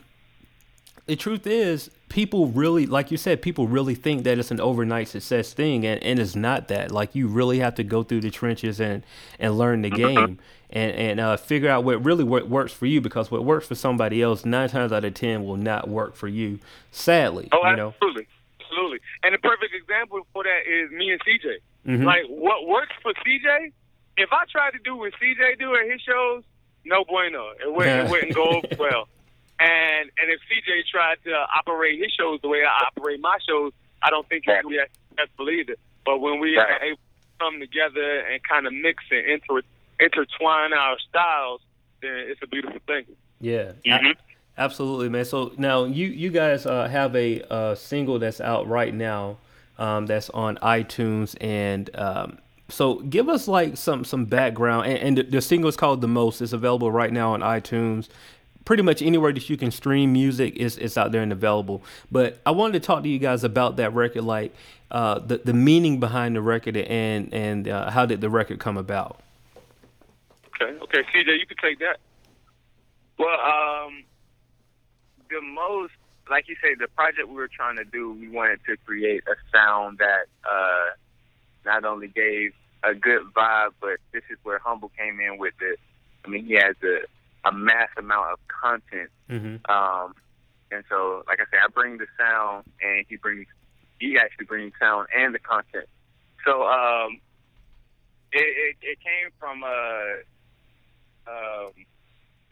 the 1.07 1.15
truth 1.15 1.47
is 1.47 1.89
people 2.09 2.47
really 2.47 2.85
like 2.85 3.09
you 3.09 3.17
said 3.17 3.41
people 3.41 3.67
really 3.67 3.95
think 3.95 4.23
that 4.23 4.37
it's 4.37 4.51
an 4.51 4.61
overnight 4.61 5.07
success 5.07 5.53
thing 5.53 5.85
and, 5.85 6.01
and 6.03 6.19
it's 6.19 6.35
not 6.35 6.67
that 6.67 6.91
like 6.91 7.15
you 7.15 7.27
really 7.27 7.59
have 7.59 7.75
to 7.75 7.83
go 7.83 8.03
through 8.03 8.21
the 8.21 8.29
trenches 8.29 8.79
and 8.79 9.03
and 9.39 9.57
learn 9.57 9.81
the 9.81 9.89
mm-hmm. 9.89 10.15
game 10.15 10.39
and 10.69 10.91
and 10.93 11.19
uh, 11.19 11.35
figure 11.35 11.69
out 11.69 11.83
what 11.83 12.03
really 12.05 12.23
what 12.23 12.47
works 12.47 12.71
for 12.71 12.85
you 12.85 13.01
because 13.01 13.31
what 13.31 13.43
works 13.43 13.67
for 13.67 13.75
somebody 13.75 14.21
else 14.21 14.45
nine 14.45 14.69
times 14.69 14.93
out 14.93 15.03
of 15.03 15.13
ten 15.15 15.43
will 15.43 15.57
not 15.57 15.89
work 15.89 16.15
for 16.15 16.27
you 16.27 16.59
sadly 16.91 17.49
oh 17.51 17.69
you 17.69 17.75
know? 17.75 17.89
absolutely 17.89 18.27
absolutely 18.61 18.99
and 19.23 19.33
the 19.33 19.39
perfect 19.39 19.73
example 19.73 20.21
for 20.31 20.43
that 20.43 20.61
is 20.65 20.91
me 20.91 21.09
and 21.09 21.19
cj 21.21 21.55
mm-hmm. 21.85 22.03
like 22.03 22.23
what 22.29 22.67
works 22.67 22.93
for 23.01 23.11
cj 23.25 23.71
if 24.17 24.31
i 24.31 24.43
tried 24.51 24.71
to 24.71 24.79
do 24.83 24.95
what 24.95 25.13
cj 25.13 25.59
do 25.59 25.75
at 25.75 25.89
his 25.89 26.01
shows 26.01 26.43
no 26.85 27.03
bueno 27.05 27.51
it 27.63 27.73
wouldn't, 27.73 28.07
it 28.07 28.11
wouldn't 28.11 28.35
go 28.35 28.61
well 28.79 29.07
and 29.59 30.11
and 30.17 30.31
if 30.31 30.39
CJ 30.41 30.85
tried 30.91 31.17
to 31.25 31.33
operate 31.33 31.99
his 31.99 32.11
shows 32.11 32.39
the 32.41 32.47
way 32.47 32.63
I 32.63 32.85
operate 32.87 33.19
my 33.19 33.37
shows, 33.47 33.73
I 34.01 34.09
don't 34.09 34.27
think 34.29 34.45
he 34.45 34.51
would 34.51 34.69
be 34.69 34.79
as 34.79 34.87
successful 35.09 35.49
either. 35.49 35.75
But 36.05 36.19
when 36.19 36.39
we 36.39 36.57
right. 36.57 36.69
are 36.69 36.83
able 36.83 36.97
to 36.97 37.39
come 37.39 37.59
together 37.59 38.19
and 38.19 38.41
kind 38.43 38.67
of 38.67 38.73
mix 38.73 39.03
and 39.09 39.25
inter- 39.25 39.67
intertwine 39.99 40.73
our 40.73 40.97
styles, 41.09 41.61
then 42.01 42.11
it's 42.11 42.41
a 42.43 42.47
beautiful 42.47 42.79
thing. 42.85 43.05
Yeah. 43.41 43.71
Mm-hmm. 43.85 44.11
Absolutely, 44.59 45.09
man. 45.09 45.25
So 45.25 45.51
now 45.57 45.85
you 45.85 46.07
you 46.07 46.29
guys 46.29 46.65
uh, 46.65 46.87
have 46.87 47.15
a 47.15 47.41
uh, 47.51 47.75
single 47.75 48.19
that's 48.19 48.41
out 48.41 48.67
right 48.67 48.93
now, 48.93 49.37
um, 49.77 50.05
that's 50.05 50.29
on 50.31 50.57
iTunes, 50.57 51.35
and 51.41 51.89
um, 51.95 52.39
so 52.69 52.95
give 52.95 53.29
us 53.29 53.47
like 53.47 53.77
some 53.77 54.03
some 54.03 54.25
background. 54.25 54.87
And, 54.87 54.97
and 54.99 55.17
the, 55.17 55.23
the 55.23 55.41
single 55.41 55.69
is 55.69 55.75
called 55.75 56.01
"The 56.01 56.07
Most." 56.07 56.41
It's 56.41 56.53
available 56.53 56.91
right 56.91 57.11
now 57.11 57.33
on 57.33 57.41
iTunes 57.41 58.09
pretty 58.67 58.83
much 58.83 59.01
anywhere 59.01 59.31
that 59.31 59.49
you 59.49 59.55
can 59.55 59.71
stream 59.71 60.11
music 60.11 60.53
is 60.57 60.77
is 60.77 60.97
out 60.97 61.13
there 61.13 61.23
and 61.23 61.31
available. 61.31 61.81
But 62.11 62.39
I 62.45 62.51
wanted 62.51 62.73
to 62.73 62.85
talk 62.85 63.01
to 63.03 63.09
you 63.09 63.17
guys 63.17 63.45
about 63.45 63.77
that 63.77 63.93
record, 63.93 64.23
like 64.23 64.53
uh, 64.91 65.19
the 65.19 65.37
the 65.37 65.53
meaning 65.53 66.01
behind 66.01 66.35
the 66.35 66.41
record 66.41 66.75
and 66.75 67.33
and 67.33 67.67
uh, 67.67 67.89
how 67.89 68.05
did 68.05 68.19
the 68.19 68.29
record 68.29 68.59
come 68.59 68.75
about. 68.77 69.21
Okay, 70.47 70.77
okay, 70.83 70.99
CJ, 71.15 71.39
you 71.39 71.45
can 71.47 71.57
take 71.61 71.79
that. 71.79 71.97
Well, 73.17 73.39
um, 73.39 74.03
the 75.29 75.41
most, 75.41 75.93
like 76.29 76.49
you 76.49 76.55
say, 76.61 76.75
the 76.75 76.87
project 76.89 77.29
we 77.29 77.35
were 77.35 77.47
trying 77.47 77.77
to 77.77 77.85
do, 77.85 78.11
we 78.13 78.27
wanted 78.27 78.59
to 78.65 78.75
create 78.85 79.23
a 79.27 79.35
sound 79.55 79.99
that 79.99 80.25
uh, 80.49 80.89
not 81.67 81.85
only 81.85 82.07
gave 82.07 82.53
a 82.83 82.95
good 82.95 83.21
vibe, 83.35 83.73
but 83.79 83.97
this 84.13 84.23
is 84.31 84.37
where 84.43 84.59
Humble 84.59 84.91
came 84.97 85.19
in 85.19 85.37
with 85.37 85.53
it. 85.61 85.79
I 86.25 86.29
mean, 86.29 86.45
he 86.45 86.55
has 86.55 86.75
a 86.83 87.01
a 87.47 87.51
mass 87.53 87.89
amount 87.97 88.33
of 88.33 88.39
content. 88.47 89.09
Mm-hmm. 89.29 89.71
Um, 89.71 90.13
and 90.71 90.83
so, 90.89 91.23
like 91.27 91.39
I 91.39 91.45
said, 91.49 91.59
I 91.63 91.67
bring 91.73 91.97
the 91.97 92.07
sound, 92.19 92.65
and 92.81 93.05
he 93.07 93.15
brings 93.15 93.47
he 93.99 94.17
actually 94.17 94.45
brings 94.45 94.73
sound 94.79 95.07
and 95.15 95.33
the 95.33 95.39
content. 95.39 95.87
So 96.45 96.63
um, 96.63 97.19
it, 98.31 98.39
it, 98.39 98.75
it 98.81 98.97
came 98.99 99.31
from 99.39 99.63
uh, 99.63 100.21
um, 101.27 101.71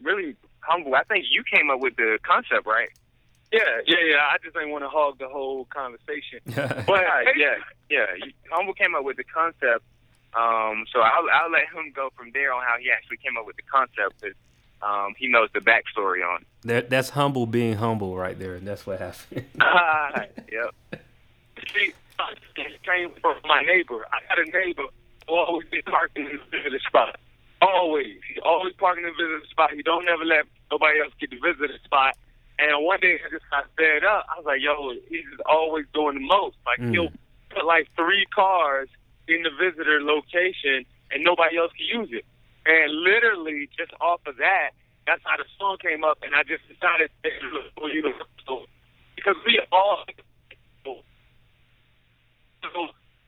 really 0.02 0.36
humble. 0.60 0.94
I 0.94 1.04
think 1.04 1.26
you 1.30 1.42
came 1.44 1.70
up 1.70 1.80
with 1.80 1.96
the 1.96 2.18
concept, 2.22 2.66
right? 2.66 2.88
Yeah, 3.52 3.60
yeah, 3.86 3.96
yeah. 4.04 4.16
I 4.16 4.36
just 4.42 4.54
didn't 4.54 4.70
want 4.70 4.84
to 4.84 4.88
hog 4.88 5.18
the 5.18 5.28
whole 5.28 5.66
conversation. 5.66 6.40
but 6.86 7.04
yeah, 7.36 7.56
yeah. 7.90 8.06
Humble 8.50 8.74
came 8.74 8.94
up 8.94 9.04
with 9.04 9.16
the 9.16 9.24
concept. 9.24 9.84
Um, 10.34 10.84
so 10.92 11.00
I'll, 11.00 11.24
I'll 11.32 11.50
let 11.50 11.62
him 11.72 11.92
go 11.94 12.10
from 12.16 12.30
there 12.32 12.52
on 12.52 12.62
how 12.62 12.76
he 12.78 12.90
actually 12.90 13.16
came 13.18 13.36
up 13.38 13.46
with 13.46 13.56
the 13.56 13.62
concept. 13.62 14.20
But 14.20 14.86
um, 14.86 15.14
he 15.16 15.28
knows 15.28 15.48
the 15.54 15.60
backstory 15.60 16.26
on. 16.26 16.44
That 16.64 16.90
that's 16.90 17.10
humble 17.10 17.46
being 17.46 17.76
humble 17.76 18.16
right 18.16 18.38
there, 18.38 18.54
and 18.54 18.66
that's 18.66 18.86
what 18.86 18.98
happened. 18.98 19.46
uh, 19.60 20.22
yep. 20.50 20.74
See, 21.74 21.92
it 22.56 22.82
came 22.82 23.10
from 23.20 23.36
my 23.44 23.62
neighbor. 23.62 24.06
I 24.12 24.18
had 24.28 24.38
a 24.38 24.50
neighbor 24.50 24.84
who 25.28 25.34
always 25.34 25.68
be 25.68 25.82
parking 25.82 26.26
in 26.26 26.38
the 26.38 26.58
visitor 26.58 26.80
spot. 26.86 27.18
Always, 27.62 28.18
he 28.32 28.40
always 28.40 28.74
parking 28.74 29.04
in 29.04 29.12
the 29.16 29.24
visitor 29.24 29.46
spot. 29.50 29.72
He 29.72 29.82
don't 29.82 30.08
ever 30.08 30.24
let 30.24 30.44
nobody 30.70 31.00
else 31.00 31.12
get 31.18 31.30
the 31.30 31.38
visitor 31.38 31.78
spot. 31.84 32.16
And 32.58 32.84
one 32.84 33.00
day 33.00 33.20
I 33.20 33.30
just 33.30 33.44
got 33.50 33.66
fed 33.76 34.04
up. 34.04 34.26
I 34.32 34.38
was 34.38 34.46
like, 34.46 34.60
yo, 34.60 34.92
he's 35.08 35.24
always 35.44 35.84
doing 35.92 36.14
the 36.14 36.26
most. 36.26 36.56
Like 36.64 36.80
mm. 36.80 36.90
he'll 36.90 37.12
put 37.50 37.64
like 37.64 37.88
three 37.96 38.26
cars 38.34 38.88
in 39.28 39.42
the 39.42 39.50
visitor 39.50 40.00
location, 40.00 40.86
and 41.10 41.24
nobody 41.24 41.58
else 41.58 41.72
can 41.76 42.00
use 42.00 42.10
it. 42.12 42.24
And 42.64 42.92
literally, 43.02 43.68
just 43.76 43.92
off 44.00 44.20
of 44.26 44.36
that, 44.38 44.70
that's 45.06 45.22
how 45.24 45.36
the 45.36 45.44
song 45.58 45.76
came 45.82 46.02
up, 46.02 46.18
and 46.22 46.34
I 46.34 46.42
just 46.42 46.66
decided 46.66 47.10
to 47.22 47.30
look 47.52 47.70
for 47.76 47.90
universal 47.90 48.66
because 49.14 49.36
we 49.44 49.60
all 49.72 50.04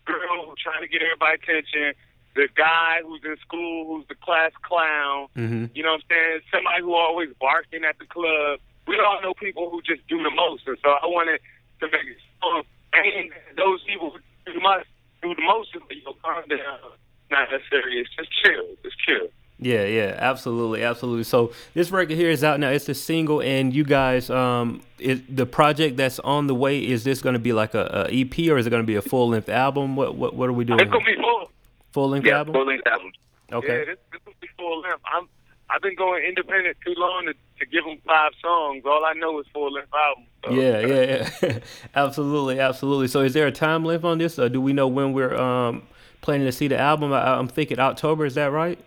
girl 0.09 0.55
trying 0.57 0.81
to 0.81 0.89
get 0.89 1.03
everybody's 1.03 1.45
attention, 1.45 1.93
the 2.35 2.49
guy 2.57 3.05
who's 3.05 3.21
in 3.25 3.37
school 3.45 3.87
who's 3.87 4.07
the 4.09 4.15
class 4.15 4.53
clown, 4.63 5.29
mm-hmm. 5.37 5.67
you 5.75 5.83
know 5.83 5.93
what 5.93 6.03
I'm 6.09 6.09
saying? 6.09 6.41
Somebody 6.53 6.83
who 6.83 6.95
always 6.95 7.31
barking 7.41 7.85
at 7.85 7.99
the 7.99 8.07
club. 8.07 8.61
We 8.89 8.99
all 8.99 9.21
know 9.23 9.35
people 9.35 9.71
who 9.71 9.83
just 9.83 10.07
do 10.09 10.17
the 10.23 10.31
most, 10.35 10.67
and 10.67 10.79
so 10.83 10.89
I 10.89 11.07
wanted 11.07 11.41
to 11.81 11.87
make 11.87 12.09
it 12.09 12.17
song 12.41 12.65
and 12.93 13.31
those 13.57 13.85
people 13.85 14.11
who 14.11 14.19
do 14.47 14.55
the 14.55 14.61
most, 14.61 14.89
do 15.23 15.35
the 15.35 15.43
most, 15.43 15.69
you 15.75 16.03
know, 16.05 16.15
calm 16.25 16.43
down 16.49 16.97
not 17.31 17.51
that 17.51 17.61
serious. 17.71 18.09
Just 18.17 18.31
chill. 18.43 18.65
Just 18.83 18.99
chill. 19.01 19.29
Yeah, 19.61 19.85
yeah, 19.85 20.15
absolutely, 20.19 20.85
absolutely. 20.85 21.25
So 21.25 21.53
this 21.75 21.91
record 21.91 22.17
here 22.17 22.31
is 22.31 22.45
out 22.45 22.61
now. 22.61 22.71
It's 22.71 22.89
a 22.89 22.95
single, 22.95 23.43
and 23.43 23.75
you 23.75 23.83
guys, 23.83 24.31
um, 24.31 24.83
is 25.01 25.21
the 25.29 25.47
project 25.47 25.97
that's 25.97 26.21
on 26.21 26.47
the 26.47 26.55
way. 26.55 26.79
Is 26.79 27.03
this 27.03 27.21
going 27.21 27.33
to 27.33 27.41
be 27.41 27.53
like 27.53 27.75
a, 27.75 28.09
a, 28.09 28.21
EP 28.21 28.39
or 28.51 28.59
is 28.59 28.67
it 28.69 28.71
going 28.71 28.83
to 28.83 28.87
be 28.87 28.95
a 28.95 29.03
full 29.03 29.31
length 29.31 29.49
album? 29.49 29.97
What 29.97 30.15
what 30.15 30.35
what 30.35 30.49
are 30.49 30.53
we 30.53 30.65
doing? 30.65 30.79
It's 30.79 30.91
gonna 30.91 31.05
be 31.05 31.17
full. 31.17 31.51
Full 31.91 32.11
length 32.11 32.27
yeah, 32.27 32.39
album. 32.39 32.55
Full 32.55 32.67
length 32.67 32.87
album. 32.87 33.13
Okay. 33.53 33.79
Yeah, 33.79 33.85
this, 33.85 33.99
this 34.13 34.21
will 34.25 34.35
be 34.41 34.49
full 34.57 34.81
length. 34.81 35.01
I'm 35.13 35.29
I've 35.71 35.83
been 35.83 35.97
going 35.97 36.25
independent 36.25 36.77
too 36.85 36.95
long 36.97 37.27
to, 37.27 37.35
to 37.35 37.67
give 37.67 37.85
them 37.85 37.99
five 38.07 38.33
songs. 38.41 38.83
All 38.87 39.05
I 39.05 39.13
know 39.15 39.39
is 39.41 39.47
full 39.53 39.73
length 39.73 39.93
album. 39.95 40.25
So. 40.45 40.53
Yeah, 40.53 40.81
yeah, 40.81 41.31
yeah. 41.43 41.59
absolutely, 41.95 42.59
absolutely. 42.59 43.09
So 43.09 43.21
is 43.21 43.35
there 43.35 43.47
a 43.47 43.53
time 43.53 43.85
limit 43.85 44.05
on 44.05 44.19
this, 44.19 44.39
or 44.39 44.49
do 44.49 44.61
we 44.61 44.73
know 44.73 44.89
when 44.89 45.13
we're 45.13 45.37
um 45.37 45.83
planning 46.21 46.47
to 46.47 46.53
see 46.53 46.69
the 46.69 46.79
album. 46.79 47.13
I, 47.13 47.39
am 47.39 47.49
thinking 47.49 47.79
October. 47.79 48.27
Is 48.27 48.35
that 48.35 48.53
right? 48.53 48.79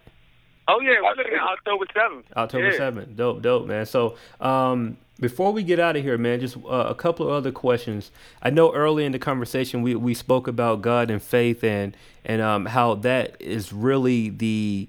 Oh 0.67 0.79
yeah, 0.79 0.95
we're 1.01 1.15
looking 1.15 1.33
at 1.33 1.41
October 1.41 1.85
seventh. 1.93 2.25
October 2.35 2.71
seventh. 2.73 3.09
Yeah. 3.09 3.15
Dope, 3.15 3.41
dope, 3.41 3.67
man. 3.67 3.85
So 3.85 4.15
um, 4.39 4.97
before 5.19 5.51
we 5.51 5.63
get 5.63 5.79
out 5.79 5.95
of 5.95 6.03
here, 6.03 6.17
man, 6.17 6.39
just 6.39 6.57
uh, 6.57 6.85
a 6.88 6.95
couple 6.95 7.27
of 7.27 7.33
other 7.33 7.51
questions. 7.51 8.11
I 8.41 8.51
know 8.51 8.73
early 8.73 9.05
in 9.05 9.11
the 9.11 9.19
conversation 9.19 9.81
we, 9.81 9.95
we 9.95 10.13
spoke 10.13 10.47
about 10.47 10.81
God 10.81 11.09
and 11.09 11.21
faith 11.21 11.63
and 11.63 11.95
and 12.23 12.41
um, 12.41 12.67
how 12.67 12.95
that 12.95 13.35
is 13.39 13.73
really 13.73 14.29
the 14.29 14.88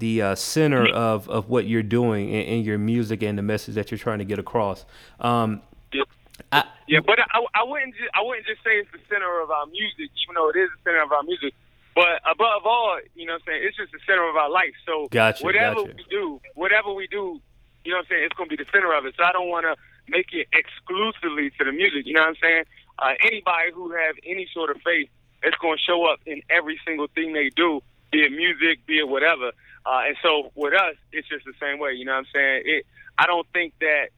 the 0.00 0.22
uh, 0.22 0.34
center 0.34 0.88
of, 0.88 1.28
of 1.28 1.48
what 1.48 1.66
you're 1.66 1.82
doing 1.82 2.30
in, 2.30 2.42
in, 2.42 2.64
your 2.64 2.78
music 2.78 3.22
and 3.22 3.38
the 3.38 3.42
message 3.42 3.74
that 3.76 3.90
you're 3.90 3.98
trying 3.98 4.18
to 4.18 4.24
get 4.24 4.38
across. 4.38 4.84
Um, 5.20 5.62
yeah. 5.92 6.02
I, 6.50 6.64
yeah, 6.88 7.00
but 7.06 7.20
I, 7.20 7.44
I 7.54 7.62
wouldn't 7.62 7.94
just, 7.94 8.10
I 8.14 8.22
wouldn't 8.22 8.46
just 8.46 8.64
say 8.64 8.80
it's 8.80 8.90
the 8.90 8.98
center 9.08 9.40
of 9.40 9.50
our 9.50 9.66
music, 9.66 10.10
even 10.24 10.34
though 10.34 10.48
it 10.48 10.56
is 10.56 10.70
the 10.74 10.90
center 10.90 11.02
of 11.02 11.12
our 11.12 11.22
music. 11.22 11.54
But 11.94 12.22
above 12.24 12.64
all, 12.64 12.98
you 13.14 13.26
know 13.26 13.34
what 13.34 13.42
I'm 13.42 13.46
saying, 13.46 13.62
it's 13.68 13.76
just 13.76 13.92
the 13.92 14.00
center 14.06 14.28
of 14.28 14.36
our 14.36 14.50
life. 14.50 14.72
So 14.86 15.08
gotcha, 15.10 15.44
whatever 15.44 15.84
gotcha. 15.84 15.94
we 15.96 16.04
do, 16.08 16.40
whatever 16.54 16.92
we 16.92 17.06
do, 17.06 17.40
you 17.84 17.92
know 17.92 17.98
what 17.98 18.06
I'm 18.06 18.08
saying, 18.08 18.24
it's 18.24 18.34
going 18.34 18.48
to 18.48 18.56
be 18.56 18.62
the 18.62 18.70
center 18.72 18.92
of 18.96 19.04
it. 19.06 19.14
So 19.16 19.24
I 19.24 19.32
don't 19.32 19.48
want 19.48 19.66
to 19.66 19.76
make 20.08 20.32
it 20.32 20.48
exclusively 20.52 21.50
to 21.58 21.64
the 21.64 21.72
music. 21.72 22.06
You 22.06 22.14
know 22.14 22.22
what 22.22 22.40
I'm 22.40 22.42
saying? 22.42 22.64
Uh, 22.98 23.14
anybody 23.22 23.70
who 23.74 23.92
have 23.92 24.16
any 24.24 24.48
sort 24.52 24.70
of 24.70 24.80
faith, 24.82 25.08
it's 25.42 25.56
going 25.58 25.76
to 25.76 25.82
show 25.82 26.04
up 26.04 26.20
in 26.26 26.42
every 26.50 26.78
single 26.86 27.08
thing 27.14 27.32
they 27.32 27.50
do, 27.50 27.82
be 28.12 28.24
it 28.24 28.32
music, 28.32 28.86
be 28.86 28.98
it 28.98 29.08
whatever. 29.08 29.52
Uh, 29.84 30.02
and 30.08 30.16
so 30.22 30.50
with 30.54 30.74
us, 30.74 30.96
it's 31.12 31.28
just 31.28 31.44
the 31.44 31.54
same 31.60 31.78
way. 31.78 31.92
You 31.92 32.04
know 32.04 32.12
what 32.12 32.18
I'm 32.18 32.26
saying? 32.34 32.62
It. 32.66 32.86
I 33.18 33.26
don't 33.26 33.46
think 33.52 33.74
that. 33.80 34.08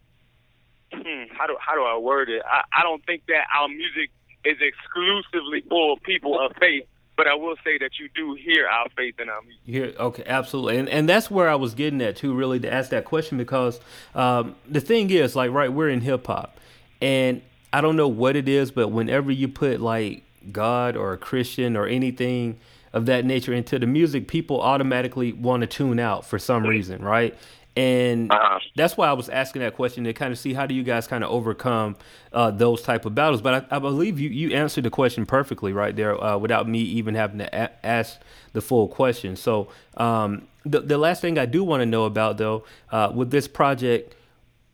How 1.33 1.47
do 1.47 1.57
how 1.59 1.75
do 1.75 1.83
I 1.85 1.97
word 1.97 2.29
it? 2.29 2.43
I, 2.45 2.65
I 2.71 2.83
don't 2.83 3.03
think 3.07 3.23
that 3.29 3.47
our 3.59 3.67
music 3.67 4.11
is 4.45 4.59
exclusively 4.61 5.63
for 5.69 5.97
people 5.99 6.39
of 6.39 6.53
faith. 6.61 6.85
But 7.17 7.27
I 7.27 7.35
will 7.35 7.57
say 7.63 7.79
that 7.79 7.99
you 7.99 8.09
do 8.15 8.35
hear 8.35 8.67
our 8.67 8.89
faith 8.97 9.21
in 9.21 9.29
our 9.29 9.41
music. 9.43 9.61
Here, 9.65 9.95
okay, 9.99 10.23
absolutely, 10.27 10.79
and 10.79 10.89
and 10.89 11.09
that's 11.09 11.31
where 11.31 11.49
I 11.49 11.55
was 11.55 11.75
getting 11.75 12.01
at 12.01 12.17
too. 12.17 12.35
Really, 12.35 12.59
to 12.61 12.73
ask 12.73 12.91
that 12.91 13.05
question 13.05 13.39
because 13.39 13.81
um, 14.15 14.55
the 14.69 14.81
thing 14.81 15.11
is, 15.11 15.37
like, 15.37 15.51
right, 15.51 15.73
we're 15.73 15.91
in 15.91 16.01
hip 16.01 16.27
hop, 16.27 16.59
and 17.01 17.43
I 17.73 17.81
don't 17.81 17.97
know 17.97 18.09
what 18.09 18.35
it 18.35 18.49
is, 18.49 18.71
but 18.71 18.89
whenever 18.89 19.31
you 19.31 19.49
put 19.49 19.81
like 19.81 20.25
God 20.51 20.97
or 20.97 21.13
a 21.13 21.19
Christian 21.19 21.77
or 21.77 21.87
anything 21.87 22.59
of 22.93 23.07
that 23.07 23.25
nature 23.25 23.53
into 23.53 23.79
the 23.79 23.87
music, 23.87 24.29
people 24.29 24.61
automatically 24.61 25.33
want 25.33 25.63
to 25.63 25.67
tune 25.67 25.99
out 25.99 26.27
for 26.27 26.39
some 26.39 26.65
reason, 26.65 27.03
right? 27.03 27.37
And 27.75 28.31
uh-huh. 28.31 28.59
that's 28.77 28.99
why 28.99 29.09
I 29.09 29.15
was 29.15 29.31
asking 29.31 29.63
that 29.63 29.75
question 29.75 30.05
to 30.05 30.13
kind 30.13 30.31
of 30.31 30.39
see 30.39 30.53
how 30.53 30.67
do 30.67 30.75
you 30.75 30.83
guys 30.83 31.07
kind 31.07 31.25
of 31.25 31.31
overcome 31.31 31.97
uh, 32.33 32.51
those 32.51 32.83
type 32.83 33.07
of 33.07 33.15
battles. 33.15 33.41
But 33.41 33.67
I, 33.73 33.77
I, 33.77 33.79
believe 33.79 34.21
you 34.21 34.29
you 34.29 34.55
answered 34.55 34.85
the 34.85 34.91
question 34.91 35.25
perfectly 35.25 35.73
right 35.73 35.97
there 35.97 36.23
uh, 36.23 36.37
without 36.37 36.69
me 36.69 36.81
even 36.81 37.15
having 37.15 37.39
to 37.39 37.49
a- 37.55 37.87
ask 37.87 38.21
the 38.53 38.61
full 38.61 38.89
question. 38.89 39.37
So 39.37 39.69
um, 39.97 40.49
the 40.67 40.81
the 40.81 40.99
last 40.99 41.23
thing 41.23 41.39
I 41.39 41.47
do 41.47 41.65
want 41.65 41.81
to 41.81 41.87
know 41.87 42.05
about 42.05 42.37
though 42.37 42.65
uh, 42.91 43.11
with 43.15 43.31
this 43.31 43.49
project, 43.49 44.15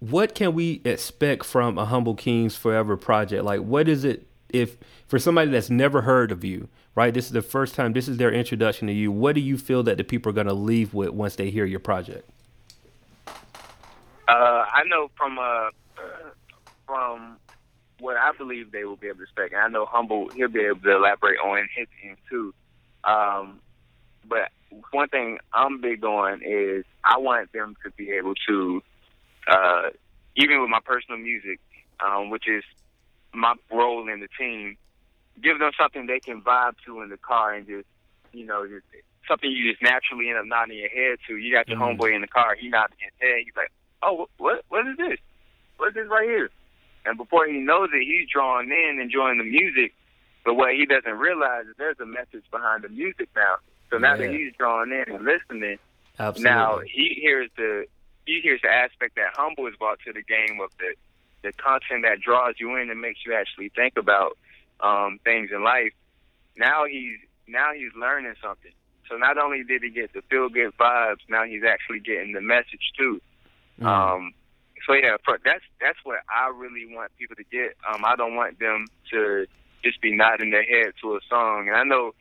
what 0.01 0.35
can 0.35 0.53
we 0.55 0.81
expect 0.85 1.45
from 1.45 1.79
a 1.79 1.85
Humble 1.85 2.17
Kings 2.17 2.57
Forever 2.57 2.97
project? 2.97 3.45
Like 3.45 3.61
what 3.61 3.89
is 3.89 4.03
it 4.03 4.27
if 4.49 4.77
for 5.07 5.21
somebody 5.21 5.53
that's 5.53 5.71
never 5.71 6.01
heard 6.01 6.33
of 6.33 6.45
you? 6.45 6.69
Right, 6.95 7.14
this 7.14 7.26
is 7.26 7.33
the 7.33 7.42
first 7.42 7.75
time. 7.75 7.92
This 7.92 8.09
is 8.09 8.16
their 8.16 8.33
introduction 8.33 8.88
to 8.88 8.92
you. 8.92 9.12
What 9.12 9.35
do 9.37 9.40
you 9.40 9.57
feel 9.57 9.85
that 9.85 9.99
the 9.99 10.04
people 10.04 10.30
are 10.30 10.33
going 10.33 10.49
to 10.49 10.54
leave 10.54 10.95
with 10.95 11.11
once 11.11 11.37
they 11.37 11.50
hear 11.50 11.64
your 11.64 11.80
project? 11.80 12.28
Uh, 14.26 14.64
I 14.75 14.83
know 14.87 15.09
from 15.16 15.38
uh, 15.38 15.71
from 16.87 17.37
what 18.00 18.16
I 18.16 18.33
believe 18.37 18.73
they 18.73 18.85
will 18.85 18.97
be 18.97 19.09
able 19.09 19.18
to 19.18 19.23
expect, 19.25 19.54
and 19.54 19.62
I 19.62 19.68
know 19.68 19.87
Humble 19.87 20.28
he'll 20.30 20.49
be 20.49 20.61
able 20.61 20.80
to 20.80 20.97
elaborate 20.97 21.38
on 21.38 21.68
his 21.75 21.87
end 22.04 22.16
too. 22.28 22.52
Um, 23.04 23.61
but 24.28 24.50
one 24.90 25.09
thing 25.09 25.38
I'm 25.52 25.80
big 25.80 26.04
on 26.04 26.42
is 26.45 26.85
I 27.04 27.18
want 27.18 27.52
them 27.52 27.76
to 27.85 27.90
be 27.92 28.11
able 28.12 28.35
to, 28.49 28.83
uh, 29.50 29.83
even 30.37 30.61
with 30.61 30.71
my 30.71 30.80
personal 30.85 31.18
music, 31.18 31.61
um, 32.04 32.30
which 32.30 32.49
is 32.49 32.64
my 33.33 33.54
role 33.73 34.09
in 34.09 34.21
the 34.21 34.28
team, 34.38 34.76
give 35.42 35.59
them 35.59 35.71
something 35.78 36.07
they 36.07 36.21
can 36.21 36.42
vibe 36.42 36.75
to 36.87 37.02
in 37.02 37.11
the 37.11 37.16
car 37.16 37.54
and 37.54 37.66
just, 37.66 37.87
you 38.33 38.47
know, 38.47 38.66
just 38.66 38.85
something 39.26 39.50
you 39.50 39.71
just 39.71 39.83
naturally 39.83 40.28
end 40.28 40.38
up 40.38 40.47
nodding 40.47 40.78
your 40.78 40.88
head 40.88 41.18
to. 41.28 41.37
You 41.37 41.52
got 41.52 41.68
your 41.68 41.78
mm-hmm. 41.78 42.00
homeboy 42.00 42.14
in 42.14 42.23
the 42.23 42.28
car, 42.28 42.57
he 42.59 42.68
nodding 42.68 42.97
his 42.99 43.12
head, 43.21 43.42
he's 43.45 43.57
like, 43.57 43.71
oh, 44.02 44.28
what 44.38 44.64
what 44.68 44.87
is 44.87 44.97
this? 44.97 45.18
What 45.76 45.88
is 45.88 45.95
this 45.95 46.09
right 46.09 46.28
here? 46.28 46.50
And 47.04 47.16
before 47.16 47.47
he 47.47 47.59
knows 47.59 47.90
it, 47.92 48.02
he's 48.02 48.28
drawing 48.28 48.71
in, 48.71 49.00
enjoying 49.00 49.38
the 49.38 49.45
music. 49.45 49.95
But 50.45 50.54
what 50.54 50.75
he 50.75 50.87
doesn't 50.87 51.18
realize 51.18 51.66
is 51.66 51.75
there's 51.78 52.00
a 52.00 52.07
message 52.07 52.45
behind 52.50 52.85
the 52.85 52.88
music 52.88 53.28
now. 53.37 53.57
So 53.90 53.99
now 53.99 54.14
yeah. 54.14 54.26
that 54.26 54.35
he's 54.35 54.52
drawing 54.59 54.90
in 54.92 55.14
and 55.14 55.25
listening, 55.25 55.78
Absolutely. 56.18 56.50
now 56.50 56.80
he 56.85 57.18
hears 57.21 57.50
the 57.57 57.87
he 58.26 58.40
hears 58.42 58.61
the 58.62 58.68
aspect 58.68 59.16
that 59.16 59.33
humble 59.35 59.66
is 59.66 59.75
brought 59.76 59.99
to 60.07 60.12
the 60.12 60.23
game 60.23 60.61
of 60.61 60.71
the 60.78 60.95
the 61.42 61.52
content 61.52 62.02
that 62.02 62.21
draws 62.21 62.54
you 62.59 62.76
in 62.76 62.90
and 62.90 63.00
makes 63.00 63.21
you 63.25 63.35
actually 63.35 63.71
think 63.71 63.97
about 63.97 64.37
um, 64.80 65.20
things 65.25 65.50
in 65.52 65.62
life. 65.62 65.92
Now 66.56 66.85
he's 66.85 67.18
now 67.47 67.73
he's 67.75 67.92
learning 67.99 68.35
something. 68.42 68.73
So 69.08 69.16
not 69.16 69.38
only 69.38 69.64
did 69.64 69.82
he 69.82 69.90
get 69.90 70.12
the 70.12 70.23
feel 70.23 70.49
good 70.49 70.76
vibes, 70.78 71.20
now 71.28 71.44
he's 71.44 71.62
actually 71.64 72.00
getting 72.00 72.32
the 72.32 72.40
message 72.40 72.92
too. 72.97 73.20
Mm. 73.80 73.87
Um, 73.87 74.35
so 74.87 74.92
yeah, 74.94 75.16
for, 75.25 75.38
that's 75.44 75.64
that's 75.80 75.99
what 76.04 76.18
I 76.28 76.49
really 76.54 76.87
want 76.94 77.12
people 77.18 77.37
to 77.37 77.44
get. 77.44 77.76
Um, 77.88 78.04
I 78.04 78.16
don't 78.16 78.37
want 78.37 78.58
them 78.58 78.87
to 79.11 79.47
just 79.82 80.00
be 80.00 80.14
nodding 80.14 80.50
their 80.50 80.64
head 80.64 80.92
to 81.02 81.16
a 81.16 81.20
song. 81.28 81.68
And 81.68 81.76
I 81.76 81.85
know 81.85 82.12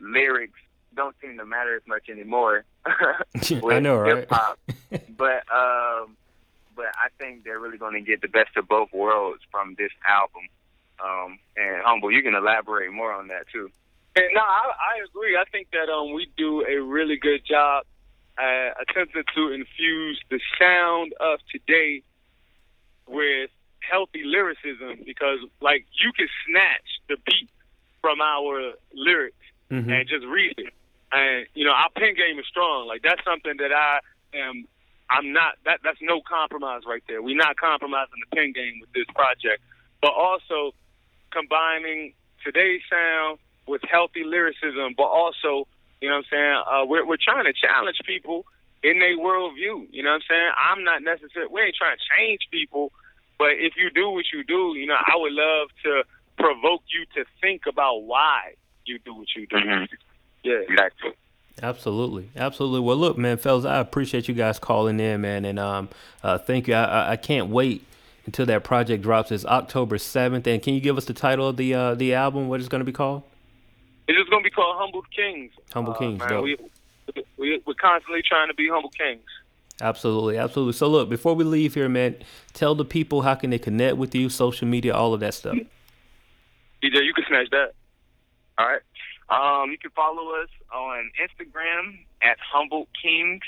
lyrics 0.00 0.58
don't 0.94 1.14
seem 1.20 1.36
to 1.38 1.44
matter 1.44 1.76
as 1.76 1.82
much 1.86 2.08
anymore. 2.08 2.64
I 2.86 3.78
know, 3.80 3.98
right? 3.98 4.28
but 4.28 5.44
um, 5.52 6.16
but 6.74 6.86
I 6.94 7.08
think 7.18 7.44
they're 7.44 7.58
really 7.58 7.78
going 7.78 7.94
to 7.94 8.00
get 8.00 8.22
the 8.22 8.28
best 8.28 8.56
of 8.56 8.68
both 8.68 8.92
worlds 8.92 9.42
from 9.50 9.74
this 9.78 9.90
album. 10.08 10.48
Um, 11.02 11.38
and 11.56 11.82
humble, 11.84 12.10
you 12.10 12.22
can 12.22 12.34
elaborate 12.34 12.92
more 12.92 13.12
on 13.12 13.28
that 13.28 13.46
too. 13.52 13.70
And 14.16 14.26
no, 14.34 14.40
I, 14.40 14.72
I 14.98 15.04
agree. 15.04 15.36
I 15.36 15.44
think 15.50 15.68
that 15.72 15.88
um, 15.92 16.12
we 16.12 16.28
do 16.36 16.64
a 16.66 16.82
really 16.82 17.16
good 17.16 17.44
job 17.46 17.84
uh, 18.36 18.70
attempted 18.82 19.26
to 19.34 19.52
infuse 19.52 20.20
the 20.30 20.40
sound 20.58 21.12
of 21.20 21.38
today 21.52 22.02
with 23.06 23.50
healthy 23.80 24.22
lyricism 24.24 25.04
because, 25.06 25.38
like, 25.60 25.86
you 26.02 26.12
can 26.16 26.28
snatch 26.46 26.88
the 27.08 27.16
beat 27.24 27.50
from 28.00 28.20
our 28.20 28.72
lyrics 28.94 29.36
mm-hmm. 29.70 29.90
and 29.90 30.08
just 30.08 30.26
read 30.26 30.54
it. 30.58 30.72
And 31.10 31.46
you 31.54 31.64
know, 31.64 31.72
our 31.72 31.88
pen 31.96 32.14
game 32.14 32.38
is 32.38 32.46
strong. 32.46 32.86
Like 32.86 33.02
that's 33.02 33.22
something 33.24 33.56
that 33.58 33.72
I 33.72 34.00
am. 34.36 34.64
I'm 35.10 35.32
not. 35.32 35.56
That 35.64 35.80
that's 35.82 35.98
no 36.02 36.20
compromise 36.20 36.82
right 36.86 37.02
there. 37.08 37.22
We're 37.22 37.36
not 37.36 37.56
compromising 37.56 38.20
the 38.28 38.36
pen 38.36 38.52
game 38.52 38.80
with 38.80 38.92
this 38.92 39.06
project, 39.14 39.62
but 40.02 40.12
also 40.12 40.74
combining 41.30 42.14
today's 42.44 42.80
sound 42.90 43.38
with 43.66 43.82
healthy 43.90 44.24
lyricism, 44.24 44.94
but 44.96 45.04
also 45.04 45.66
you 46.00 46.08
know 46.08 46.16
what 46.16 46.24
I'm 46.30 46.30
saying? 46.30 46.62
Uh, 46.66 46.84
we're 46.86 47.06
we're 47.06 47.18
trying 47.22 47.44
to 47.44 47.52
challenge 47.52 47.98
people 48.06 48.46
in 48.82 48.98
their 48.98 49.16
worldview. 49.16 49.88
You 49.90 50.02
know 50.02 50.10
what 50.10 50.16
I'm 50.16 50.28
saying? 50.28 50.50
I'm 50.56 50.84
not 50.84 51.02
necessarily. 51.02 51.50
We 51.52 51.62
ain't 51.62 51.74
trying 51.74 51.96
to 51.96 52.02
change 52.16 52.40
people, 52.50 52.92
but 53.38 53.52
if 53.58 53.74
you 53.76 53.90
do 53.90 54.10
what 54.10 54.26
you 54.32 54.44
do, 54.44 54.74
you 54.76 54.86
know, 54.86 54.94
I 54.94 55.16
would 55.16 55.32
love 55.32 55.68
to 55.84 56.04
provoke 56.38 56.82
you 56.88 57.04
to 57.16 57.28
think 57.40 57.62
about 57.66 58.02
why 58.02 58.54
you 58.86 58.98
do 59.04 59.14
what 59.14 59.26
you 59.36 59.46
do. 59.46 59.56
Mm-hmm. 59.56 59.94
Yeah, 60.44 60.60
exactly. 60.68 61.10
Absolutely, 61.60 62.30
absolutely. 62.36 62.80
Well, 62.80 62.96
look, 62.96 63.18
man, 63.18 63.36
fellas, 63.36 63.64
I 63.64 63.78
appreciate 63.78 64.28
you 64.28 64.34
guys 64.34 64.60
calling 64.60 65.00
in, 65.00 65.20
man, 65.20 65.44
and 65.44 65.58
um, 65.58 65.88
uh, 66.22 66.38
thank 66.38 66.68
you. 66.68 66.74
I, 66.74 67.12
I 67.12 67.16
can't 67.16 67.48
wait 67.48 67.84
until 68.28 68.44
that 68.44 68.62
project 68.62 69.02
drops. 69.02 69.32
is 69.32 69.46
October 69.46 69.96
seventh, 69.96 70.46
and 70.46 70.62
can 70.62 70.74
you 70.74 70.80
give 70.80 70.98
us 70.98 71.06
the 71.06 71.14
title 71.14 71.48
of 71.48 71.56
the 71.56 71.74
uh, 71.74 71.94
the 71.94 72.12
album? 72.14 72.48
What 72.48 72.60
it's 72.60 72.68
going 72.68 72.80
to 72.80 72.84
be 72.84 72.92
called? 72.92 73.22
It's 74.06 74.18
just 74.18 74.30
gonna 74.30 74.42
be 74.42 74.50
called 74.50 74.76
Humble 74.78 75.02
Kings. 75.14 75.52
Humble 75.72 75.92
uh, 75.94 75.98
Kings. 75.98 76.18
Man, 76.18 76.42
we, 76.42 76.56
we 77.38 77.62
we're 77.66 77.74
constantly 77.74 78.22
trying 78.22 78.48
to 78.48 78.54
be 78.54 78.68
humble 78.68 78.90
kings. 78.90 79.24
Absolutely, 79.80 80.36
absolutely. 80.36 80.74
So 80.74 80.88
look, 80.88 81.08
before 81.08 81.34
we 81.34 81.44
leave 81.44 81.74
here, 81.74 81.88
man, 81.88 82.16
tell 82.52 82.74
the 82.74 82.84
people 82.84 83.22
how 83.22 83.34
can 83.34 83.50
they 83.50 83.58
connect 83.58 83.96
with 83.96 84.14
you, 84.14 84.28
social 84.28 84.68
media, 84.68 84.94
all 84.94 85.14
of 85.14 85.20
that 85.20 85.34
stuff. 85.34 85.54
DJ, 86.82 87.04
you 87.04 87.14
can 87.14 87.24
snatch 87.28 87.48
that. 87.50 87.72
All 88.58 88.66
right. 88.66 88.82
Um, 89.30 89.70
you 89.70 89.78
can 89.78 89.90
follow 89.90 90.34
us 90.42 90.48
on 90.74 91.10
Instagram 91.22 91.98
at 92.22 92.38
Humbled 92.52 92.88
Kings, 93.00 93.42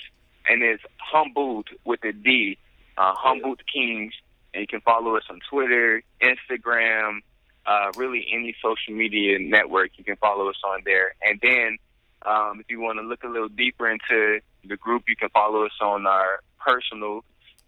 and 0.47 0.62
it's 0.62 0.83
humbled 0.99 1.69
with 1.85 2.05
a 2.05 2.12
D, 2.12 2.59
uh, 2.97 3.14
Humbled 3.14 3.61
Kings. 3.73 4.12
And 4.53 4.63
you 4.63 4.67
can 4.67 4.81
follow 4.81 5.17
us 5.17 5.25
on 5.31 5.41
Twitter, 5.49 6.03
Instagram, 6.21 7.21
uh, 7.67 7.93
really 7.97 8.27
any 8.33 8.55
social 8.63 8.95
media 8.95 9.39
network. 9.39 9.91
You 9.97 10.05
can 10.05 10.17
follow 10.17 10.49
us 10.49 10.57
on 10.65 10.81
there. 10.85 11.15
And 11.23 11.39
then 11.43 11.79
um, 12.23 12.61
if 12.61 12.67
you 12.69 12.81
want 12.81 12.99
to 12.99 13.07
look 13.07 13.23
a 13.25 13.29
little 13.29 13.49
deeper 13.49 13.89
into 13.89 14.41
the 14.65 14.77
group, 14.77 15.05
you 15.09 15.17
can 15.17 15.29
follow 15.31 15.65
us 15.65 15.73
on 15.81 16.07
our 16.07 16.41
personal 16.59 17.25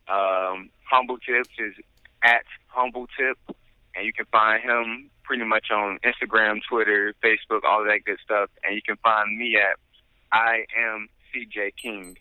um, 0.09 0.71
Humble 0.91 1.19
Tips 1.19 1.51
is 1.59 1.75
at 2.23 2.45
Humble 2.69 3.07
Tip, 3.19 3.39
and 3.95 4.05
you 4.05 4.13
can 4.13 4.27
find 4.27 4.63
him 4.63 5.11
pretty 5.23 5.45
much 5.45 5.71
on 5.71 5.99
Instagram, 6.05 6.61
Twitter, 6.69 7.15
Facebook, 7.23 7.65
all 7.65 7.85
that 7.85 8.01
good 8.05 8.19
stuff. 8.25 8.51
And 8.65 8.75
you 8.75 8.83
can 8.83 8.97
find 8.97 9.37
me 9.39 9.57
at 9.57 9.77
I 10.33 10.65
am 10.77 11.09
CJ 11.33 11.77
King, 11.81 12.19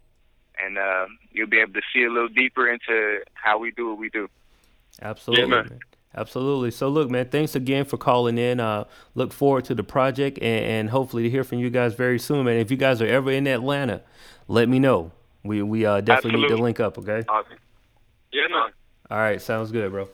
and 0.64 0.78
uh, 0.78 1.08
you'll 1.32 1.48
be 1.50 1.60
able 1.60 1.74
to 1.74 1.82
see 1.94 2.04
a 2.04 2.10
little 2.10 2.30
deeper 2.30 2.70
into 2.70 3.22
how 3.34 3.58
we 3.58 3.72
do 3.72 3.90
what 3.90 3.98
we 3.98 4.10
do. 4.10 4.30
Absolutely. 5.02 5.50
Yeah, 5.50 5.78
Absolutely. 6.16 6.72
So, 6.72 6.90
look, 6.90 7.10
man, 7.10 7.30
thanks 7.30 7.56
again 7.56 7.86
for 7.86 7.98
calling 7.98 8.38
in. 8.38 8.60
Uh, 8.60 8.84
look 9.16 9.32
forward 9.32 9.64
to 9.66 9.76
the 9.76 9.84
project 9.84 10.38
and, 10.40 10.66
and, 10.66 10.90
hopefully 10.90 11.24
to 11.24 11.30
hear 11.30 11.46
from 11.46 11.60
you 11.60 11.70
guys 11.70 11.94
very 11.94 12.20
soon, 12.20 12.46
man. 12.46 12.58
If 12.58 12.70
you 12.70 12.76
guys 12.76 13.02
are 13.02 13.08
ever 13.08 13.32
in 13.32 13.48
Atlanta, 13.48 14.02
let 14.48 14.68
me 14.68 14.78
know. 14.78 15.12
We 15.44 15.62
we 15.64 15.86
uh, 15.86 16.02
definitely 16.02 16.32
Absolutely. 16.32 16.50
need 16.50 16.58
to 16.58 16.64
link 16.64 16.80
up, 16.82 16.98
okay? 16.98 17.24
Awesome. 17.30 17.58
Yeah, 18.32 18.48
man. 18.50 18.72
All 19.10 19.18
right, 19.18 19.42
sounds 19.42 19.72
good, 19.72 19.92
bro. 19.92 20.10